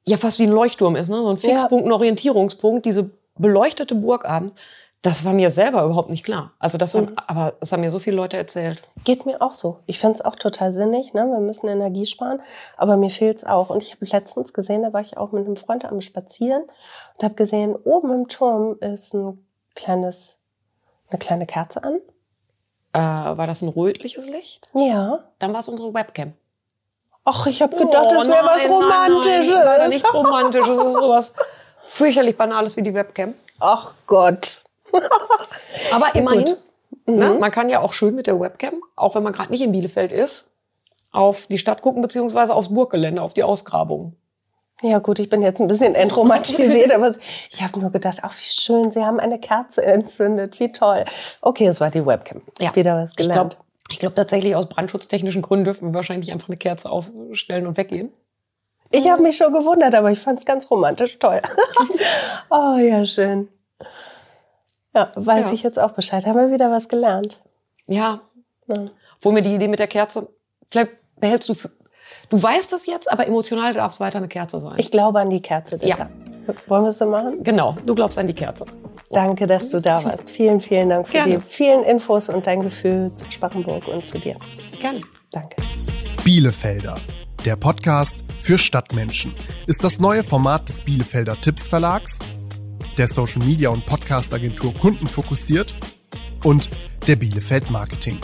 ja 0.07 0.17
fast 0.17 0.39
wie 0.39 0.45
ein 0.45 0.51
Leuchtturm 0.51 0.97
ist, 0.97 1.09
ne? 1.09 1.17
So 1.17 1.31
ein 1.31 1.37
Fixpunkt, 1.37 1.87
ein 1.87 1.93
Orientierungspunkt, 1.93 2.87
diese 2.87 3.11
beleuchtete 3.39 3.95
Burg 3.95 4.25
abends. 4.25 4.55
Das 5.03 5.25
war 5.25 5.33
mir 5.33 5.53
selber 5.53 5.85
überhaupt 5.85 6.11
nicht 6.11 6.25
klar. 6.25 6.53
Also 6.59 6.77
das 6.77 6.95
haben, 6.95 7.17
aber 7.29 7.55
das 7.61 7.71
haben 7.71 7.83
mir 7.83 7.93
so 7.93 8.01
viele 8.01 8.17
Leute 8.17 8.37
erzählt. 8.37 8.83
Geht 9.05 9.27
mir 9.27 9.41
auch 9.41 9.55
so. 9.55 9.79
Ich 9.87 10.01
finde 10.01 10.17
es 10.17 10.25
auch 10.25 10.35
total 10.35 10.73
sinnig. 10.73 11.15
Ne? 11.15 11.25
Wir 11.25 11.39
müssen 11.39 11.69
Energie 11.69 12.05
sparen, 12.05 12.43
aber 12.77 12.97
mir 12.97 13.11
fehlt's 13.11 13.45
auch. 13.45 13.71
Und 13.71 13.81
ich 13.81 13.93
habe 13.93 14.07
letztens 14.07 14.53
gesehen, 14.53 14.83
da 14.83 14.93
war 14.93 15.01
ich 15.01 15.17
auch 15.17 15.31
mit 15.31 15.47
einem 15.47 15.57
Freund 15.57 15.85
am 15.85 16.01
Spazieren 16.01 16.65
und 16.65 17.23
habe 17.23 17.35
gesehen, 17.35 17.77
oben 17.77 18.13
im 18.13 18.29
Turm 18.29 18.77
ist 18.81 19.15
ein 19.15 19.47
kleines, 19.77 20.37
eine 21.11 21.19
kleine 21.21 21.47
Kerze 21.47 21.85
an. 21.85 22.01
Äh, 22.93 22.99
war 22.99 23.47
das 23.47 23.63
ein 23.63 23.69
rötliches 23.69 24.29
Licht? 24.29 24.69
Ja. 24.75 25.21
Dann 25.39 25.53
war 25.53 25.61
es 25.61 25.69
unsere 25.69 25.95
Webcam. 25.95 26.33
Ach, 27.25 27.47
ich 27.47 27.63
habe 27.63 27.77
gedacht, 27.77 28.11
das 28.11 28.27
wäre 28.27 28.45
was 28.45 28.69
Romantisches. 28.69 29.53
Nein, 29.53 29.65
nein, 29.65 29.65
leider 29.65 29.89
nichts 29.89 30.15
Romantisches. 30.15 30.79
Es 30.79 30.87
ist 30.87 30.95
sowas 30.95 31.35
fürchterlich 31.89 32.37
Banales 32.37 32.77
wie 32.77 32.83
die 32.83 32.95
Webcam. 32.95 33.35
Ach 33.59 33.95
Gott. 34.07 34.63
Aber 35.93 36.15
immerhin, 36.15 36.45
gut. 36.45 36.59
ne, 37.07 37.35
man 37.35 37.51
kann 37.51 37.69
ja 37.69 37.81
auch 37.81 37.93
schön 37.93 38.15
mit 38.15 38.27
der 38.27 38.39
Webcam, 38.41 38.75
auch 38.97 39.15
wenn 39.15 39.23
man 39.23 39.33
gerade 39.33 39.51
nicht 39.51 39.63
in 39.63 39.73
Bielefeld 39.73 40.13
ist, 40.13 40.47
auf 41.13 41.47
die 41.47 41.59
Stadt 41.59 41.83
gucken, 41.83 42.03
beziehungsweise 42.03 42.55
aufs 42.55 42.73
Burggelände, 42.73 43.21
auf 43.23 43.35
die 43.35 43.43
Ausgrabung. 43.43 44.15
Ja 44.83 45.01
gut, 45.01 45.19
ich 45.19 45.29
bin 45.29 45.43
jetzt 45.43 45.61
ein 45.61 45.67
bisschen 45.67 45.95
entromantisiert, 45.97 46.93
aber 46.95 47.13
ich 47.51 47.63
habe 47.63 47.81
nur 47.81 47.91
gedacht, 47.91 48.21
ach 48.23 48.33
wie 48.39 48.45
schön, 48.45 48.93
Sie 48.93 49.05
haben 49.05 49.19
eine 49.19 49.41
Kerze 49.41 49.85
entzündet, 49.85 50.61
wie 50.61 50.69
toll. 50.69 51.05
Okay, 51.43 51.67
es 51.67 51.81
war 51.81 51.91
die 51.91 52.07
Webcam. 52.07 52.43
Ja. 52.61 52.75
Wieder 52.77 52.95
was 52.97 53.11
Ich 53.11 53.17
gelernt. 53.17 53.51
glaube 53.55 53.65
ich 53.91 53.99
glaub 53.99 54.15
tatsächlich, 54.15 54.55
aus 54.55 54.69
brandschutztechnischen 54.69 55.41
Gründen 55.43 55.65
dürfen 55.65 55.89
wir 55.89 55.95
wahrscheinlich 55.95 56.31
einfach 56.31 56.49
eine 56.49 56.59
Kerze 56.59 56.91
aufstellen 56.91 57.67
und 57.67 57.77
weggehen. 57.79 58.13
Ich 58.91 59.09
habe 59.11 59.23
mich 59.23 59.37
schon 59.37 59.53
gewundert, 59.53 59.95
aber 59.95 60.11
ich 60.11 60.19
fand 60.19 60.39
es 60.39 60.45
ganz 60.47 60.71
romantisch 60.71 61.19
toll. 61.19 61.41
oh 62.51 62.77
ja, 62.79 63.05
schön. 63.05 63.49
Ja, 64.95 65.13
weiß 65.15 65.47
Ja. 65.49 65.53
ich 65.53 65.63
jetzt 65.63 65.79
auch 65.79 65.93
Bescheid. 65.93 66.25
Haben 66.27 66.39
wir 66.41 66.51
wieder 66.53 66.71
was 66.71 66.89
gelernt. 66.89 67.41
Ja, 67.87 68.21
Ja. 68.67 68.89
wo 69.21 69.31
mir 69.31 69.43
die 69.43 69.55
Idee 69.55 69.69
mit 69.69 69.79
der 69.79 69.87
Kerze, 69.89 70.29
vielleicht 70.67 70.93
behältst 71.17 71.49
du, 71.49 71.55
für, 71.55 71.71
du 72.31 72.43
weißt 72.43 72.73
es 72.73 72.87
jetzt, 72.87 73.11
aber 73.13 73.27
emotional 73.27 73.75
darf 73.75 73.93
es 73.93 74.01
weiter 74.01 74.19
eine 74.19 74.29
Kerze 74.29 74.59
sein. 74.61 74.75
Ich 74.79 74.91
glaube 74.91 75.21
an 75.21 75.31
die 75.31 75.43
Kerze, 75.43 75.77
Ditta. 75.79 75.99
Ja. 75.99 76.55
Wollen 76.67 76.85
wir 76.85 76.89
es 76.89 76.99
so 76.99 77.05
machen? 77.07 77.43
genau, 77.45 77.77
du 77.85 77.95
glaubst 77.95 78.19
an 78.19 78.27
die 78.27 78.33
Kerze. 78.35 78.65
Danke, 79.11 79.47
dass 79.47 79.69
du 79.69 79.81
da 79.81 80.03
warst. 80.05 80.31
Vielen, 80.31 80.61
vielen 80.63 80.89
Dank 80.91 81.07
für 81.09 81.13
Gerne. 81.13 81.39
die 81.39 81.41
vielen 81.43 81.83
Infos 81.85 82.29
und 82.31 82.47
dein 82.47 82.61
Gefühl 82.63 83.15
zu 83.15 83.31
Spachenburg 83.31 83.87
und 83.89 84.05
zu 84.07 84.19
dir. 84.19 84.37
Gerne. 84.81 85.01
Danke. 85.33 85.57
Bielefelder. 86.25 86.97
Der 87.45 87.55
Podcast 87.55 88.25
für 88.43 88.59
Stadtmenschen 88.59 89.33
ist 89.67 89.85
das 89.85 90.01
neue 90.01 90.25
Format 90.25 90.69
des 90.69 90.83
Bielefelder 90.83 91.41
Tipps 91.41 91.69
Verlags, 91.69 92.19
der 92.97 93.07
Social 93.07 93.45
Media 93.45 93.71
und 93.71 93.87
Podcast 93.87 94.35
Agentur 94.35 94.75
Kunden 94.75 95.07
fokussiert 95.07 95.73
und 96.43 96.69
der 97.07 97.15
Bielefeld 97.17 97.71
Marketing. 97.71 98.19